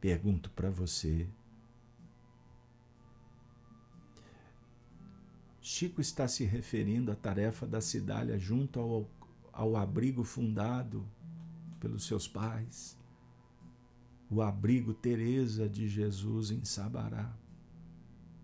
pergunto 0.00 0.50
para 0.50 0.68
você. 0.68 1.30
Chico 5.60 6.00
está 6.00 6.26
se 6.26 6.44
referindo 6.44 7.12
à 7.12 7.14
tarefa 7.14 7.68
da 7.68 7.80
Cidália 7.80 8.36
junto 8.36 8.80
ao, 8.80 9.08
ao 9.52 9.76
abrigo 9.76 10.24
fundado 10.24 11.08
pelos 11.78 12.04
seus 12.04 12.26
pais, 12.26 12.95
o 14.28 14.42
abrigo 14.42 14.92
Teresa 14.92 15.68
de 15.68 15.88
Jesus 15.88 16.50
em 16.50 16.64
Sabará. 16.64 17.32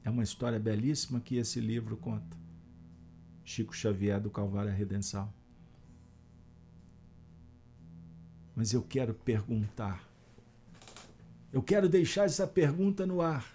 É 0.05 0.11
uma 0.11 0.23
história 0.23 0.59
belíssima 0.59 1.21
que 1.21 1.37
esse 1.37 1.61
livro 1.61 1.97
conta. 1.97 2.37
Chico 3.45 3.75
Xavier 3.75 4.21
do 4.21 4.31
Calvário 4.31 4.73
Redenção. 4.73 5.33
Mas 8.55 8.73
eu 8.73 8.83
quero 8.83 9.15
perguntar. 9.15 10.09
Eu 11.53 11.63
quero 11.63 11.89
deixar 11.89 12.25
essa 12.25 12.47
pergunta 12.47 13.07
no 13.07 13.21
ar. 13.21 13.47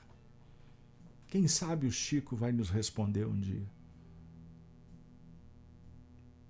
Quem 1.27 1.47
sabe 1.47 1.87
o 1.87 1.91
Chico 1.91 2.35
vai 2.35 2.51
nos 2.51 2.69
responder 2.69 3.25
um 3.25 3.39
dia. 3.39 3.67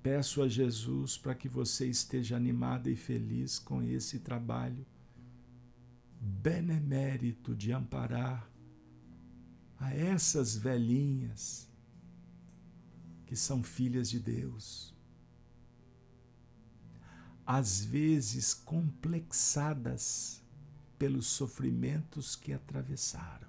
Peço 0.01 0.41
a 0.41 0.47
Jesus 0.47 1.17
para 1.17 1.35
que 1.35 1.49
você 1.49 1.87
esteja 1.87 2.35
animada 2.35 2.89
e 2.89 2.95
feliz 2.95 3.59
com 3.59 3.81
esse 3.83 4.19
trabalho 4.19 4.85
benemérito 6.27 7.55
de 7.55 7.71
amparar 7.71 8.49
a 9.79 9.93
essas 9.93 10.55
velhinhas 10.55 11.69
que 13.25 13.35
são 13.35 13.63
filhas 13.63 14.09
de 14.09 14.19
Deus, 14.19 14.93
às 17.45 17.83
vezes 17.83 18.53
complexadas 18.53 20.41
pelos 20.99 21.27
sofrimentos 21.27 22.35
que 22.35 22.51
atravessaram. 22.51 23.47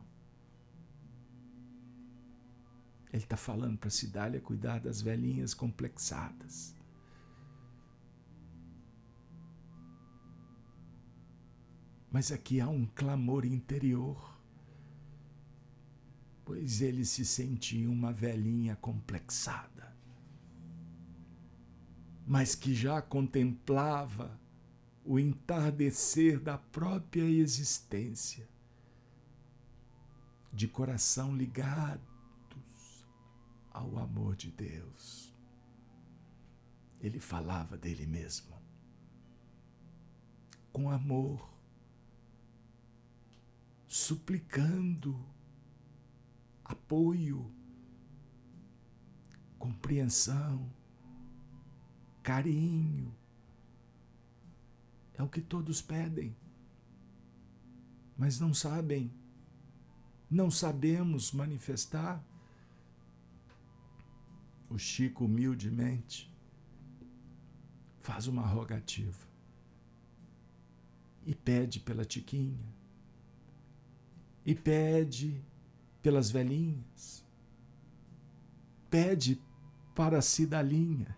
Ele 3.12 3.22
está 3.24 3.36
falando 3.36 3.78
para 3.78 3.90
Cidália 3.90 4.40
cuidar 4.40 4.80
das 4.80 5.00
velhinhas 5.00 5.54
complexadas. 5.54 6.77
Mas 12.10 12.32
aqui 12.32 12.60
há 12.60 12.68
um 12.68 12.86
clamor 12.86 13.44
interior, 13.44 14.38
pois 16.44 16.80
ele 16.80 17.04
se 17.04 17.24
sentia 17.24 17.90
uma 17.90 18.12
velhinha 18.12 18.74
complexada, 18.76 19.94
mas 22.26 22.54
que 22.54 22.74
já 22.74 23.02
contemplava 23.02 24.40
o 25.04 25.18
entardecer 25.18 26.40
da 26.40 26.56
própria 26.56 27.24
existência, 27.24 28.48
de 30.52 30.66
coração 30.66 31.36
ligado 31.36 32.06
ao 33.70 33.98
amor 33.98 34.34
de 34.34 34.50
Deus. 34.50 35.32
Ele 37.00 37.20
falava 37.20 37.76
dele 37.76 38.06
mesmo. 38.06 38.56
Com 40.72 40.90
amor, 40.90 41.57
suplicando 43.88 45.18
apoio, 46.64 47.50
compreensão, 49.58 50.70
carinho. 52.22 53.12
É 55.14 55.22
o 55.22 55.28
que 55.28 55.40
todos 55.40 55.82
pedem, 55.82 56.36
mas 58.16 58.38
não 58.38 58.54
sabem, 58.54 59.10
não 60.30 60.50
sabemos 60.50 61.32
manifestar 61.32 62.22
o 64.68 64.78
Chico 64.78 65.24
humildemente 65.24 66.30
faz 68.00 68.26
uma 68.26 68.46
rogativa. 68.46 69.26
e 71.26 71.34
pede 71.34 71.78
pela 71.78 72.06
Tiquinha, 72.06 72.77
e 74.48 74.54
pede 74.54 75.44
pelas 76.02 76.30
velhinhas, 76.30 77.22
pede 78.88 79.38
para 79.94 80.20
a 80.20 80.22
Cidalinha, 80.22 81.14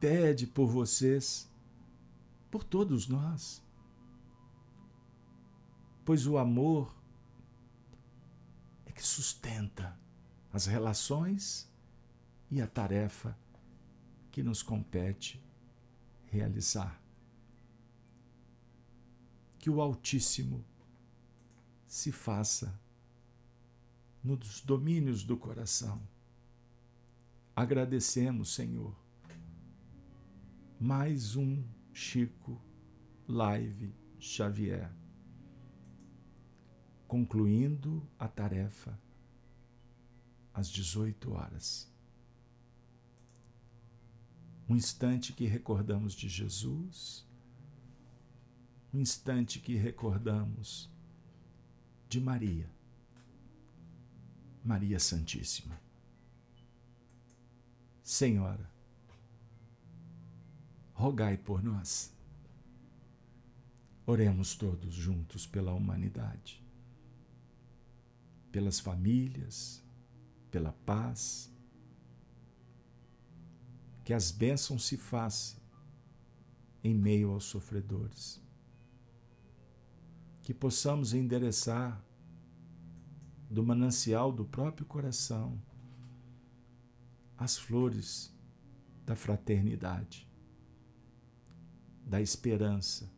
pede 0.00 0.44
por 0.44 0.66
vocês, 0.66 1.48
por 2.50 2.64
todos 2.64 3.06
nós, 3.06 3.62
pois 6.04 6.26
o 6.26 6.36
amor 6.36 6.92
é 8.84 8.90
que 8.90 9.06
sustenta 9.06 9.96
as 10.52 10.66
relações 10.66 11.72
e 12.50 12.60
a 12.60 12.66
tarefa 12.66 13.38
que 14.32 14.42
nos 14.42 14.64
compete 14.64 15.40
realizar. 16.26 17.00
Que 19.60 19.70
o 19.70 19.80
Altíssimo 19.80 20.64
se 21.90 22.12
faça 22.12 22.72
nos 24.22 24.60
domínios 24.60 25.24
do 25.24 25.36
coração. 25.36 26.00
Agradecemos, 27.54 28.54
Senhor, 28.54 28.94
mais 30.78 31.34
um 31.34 31.64
Chico 31.92 32.62
Live 33.26 33.92
Xavier, 34.20 34.88
concluindo 37.08 38.08
a 38.16 38.28
tarefa 38.28 38.96
às 40.54 40.70
18 40.70 41.32
horas. 41.32 41.92
Um 44.68 44.76
instante 44.76 45.32
que 45.32 45.44
recordamos 45.44 46.12
de 46.12 46.28
Jesus, 46.28 47.26
um 48.94 49.00
instante 49.00 49.58
que 49.58 49.74
recordamos 49.74 50.89
de 52.10 52.20
Maria, 52.20 52.68
Maria 54.64 54.98
Santíssima. 54.98 55.80
Senhora, 58.02 58.68
rogai 60.92 61.36
por 61.36 61.62
nós. 61.62 62.12
Oremos 64.04 64.56
todos 64.56 64.92
juntos 64.92 65.46
pela 65.46 65.72
humanidade, 65.72 66.60
pelas 68.50 68.80
famílias, 68.80 69.80
pela 70.50 70.72
paz. 70.84 71.48
Que 74.04 74.12
as 74.12 74.32
bênçãos 74.32 74.84
se 74.84 74.96
façam 74.96 75.60
em 76.82 76.92
meio 76.92 77.30
aos 77.30 77.44
sofredores 77.44 78.42
que 80.42 80.54
possamos 80.54 81.12
endereçar 81.12 82.02
do 83.50 83.62
manancial 83.64 84.32
do 84.32 84.44
próprio 84.44 84.86
coração 84.86 85.60
as 87.36 87.58
flores 87.58 88.32
da 89.04 89.16
fraternidade, 89.16 90.28
da 92.06 92.20
esperança, 92.20 93.10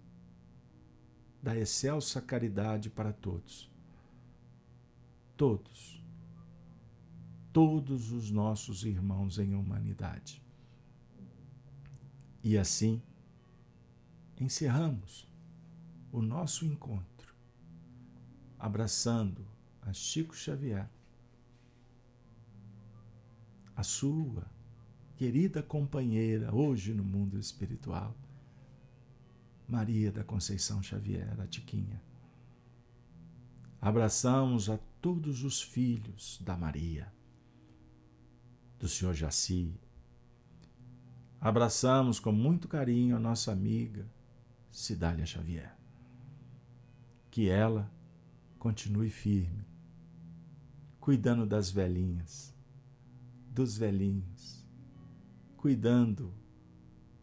da 1.43 1.57
excelsa 1.57 2.21
caridade 2.21 2.89
para 2.89 3.13
todos. 3.13 3.71
Todos, 5.37 6.03
todos 7.53 8.13
os 8.13 8.31
nossos 8.31 8.85
irmãos 8.85 9.39
em 9.39 9.55
humanidade. 9.55 10.41
E 12.45 12.57
assim, 12.57 13.03
encerramos 14.41 15.29
o 16.13 16.23
nosso 16.23 16.65
encontro 16.65 17.12
abraçando 18.63 19.45
a 19.81 19.93
Chico 19.93 20.37
Xavier, 20.37 20.89
a 23.75 23.83
sua 23.83 24.49
querida 25.17 25.61
companheira 25.61 26.55
hoje 26.55 26.95
no 26.95 27.03
mundo 27.03 27.41
espiritual, 27.41 28.17
Maria 29.67 30.13
da 30.13 30.23
Conceição 30.23 30.81
Xavier, 30.81 31.41
a 31.41 31.47
Tiquinha. 31.49 32.01
Abraçamos 33.81 34.71
a 34.71 34.79
todos 35.01 35.43
os 35.43 35.61
filhos 35.61 36.41
da 36.41 36.57
Maria, 36.57 37.13
do 38.79 38.87
Senhor 38.87 39.13
Jaci. 39.13 39.75
Abraçamos 41.41 42.21
com 42.21 42.31
muito 42.31 42.69
carinho 42.69 43.17
a 43.17 43.19
nossa 43.19 43.51
amiga 43.51 44.07
Cidália 44.71 45.27
Xavier. 45.27 45.77
Que 47.29 47.49
ela 47.49 47.91
continue 48.63 49.11
firme, 49.11 49.67
cuidando 51.01 51.45
das 51.45 51.69
velhinhas, 51.69 52.55
dos 53.51 53.77
velhinhos, 53.77 54.65
cuidando 55.57 56.33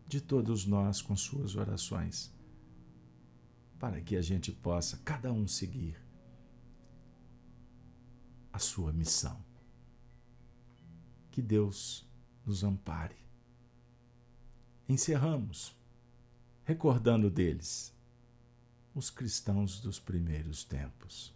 de 0.05 0.19
todos 0.19 0.65
nós 0.65 1.01
com 1.01 1.15
suas 1.15 1.55
orações, 1.55 2.29
para 3.79 4.01
que 4.01 4.17
a 4.17 4.21
gente 4.21 4.51
possa, 4.51 4.97
cada 4.97 5.31
um, 5.31 5.47
seguir 5.47 5.95
a 8.51 8.59
sua 8.59 8.91
missão. 8.91 9.41
Que 11.31 11.41
Deus 11.41 12.05
nos 12.45 12.65
ampare. 12.65 13.15
Encerramos 14.89 15.73
recordando 16.65 17.29
deles 17.29 17.97
os 18.93 19.09
cristãos 19.09 19.79
dos 19.79 19.99
primeiros 19.99 20.63
tempos. 20.63 21.33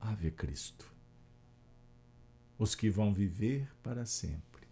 Ave 0.00 0.30
Cristo, 0.30 0.92
os 2.58 2.74
que 2.74 2.90
vão 2.90 3.12
viver 3.12 3.72
para 3.82 4.04
sempre. 4.04 4.66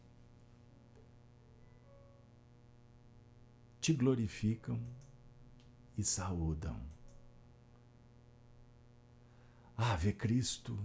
Te 3.81 3.93
glorificam 3.95 4.81
e 5.97 6.05
saúdam. 6.05 6.81
Ave 9.77 10.13
Cristo, 10.13 10.79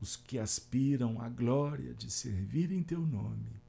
os 0.00 0.16
que 0.16 0.38
aspiram 0.38 1.20
à 1.20 1.28
glória 1.28 1.92
de 1.92 2.10
servir 2.10 2.72
em 2.72 2.82
teu 2.82 3.00
nome, 3.00 3.60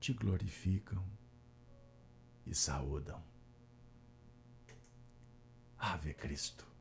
te 0.00 0.12
glorificam 0.12 1.04
e 2.44 2.54
saúdam. 2.54 3.31
Ave 5.82 6.14
Cristo. 6.14 6.71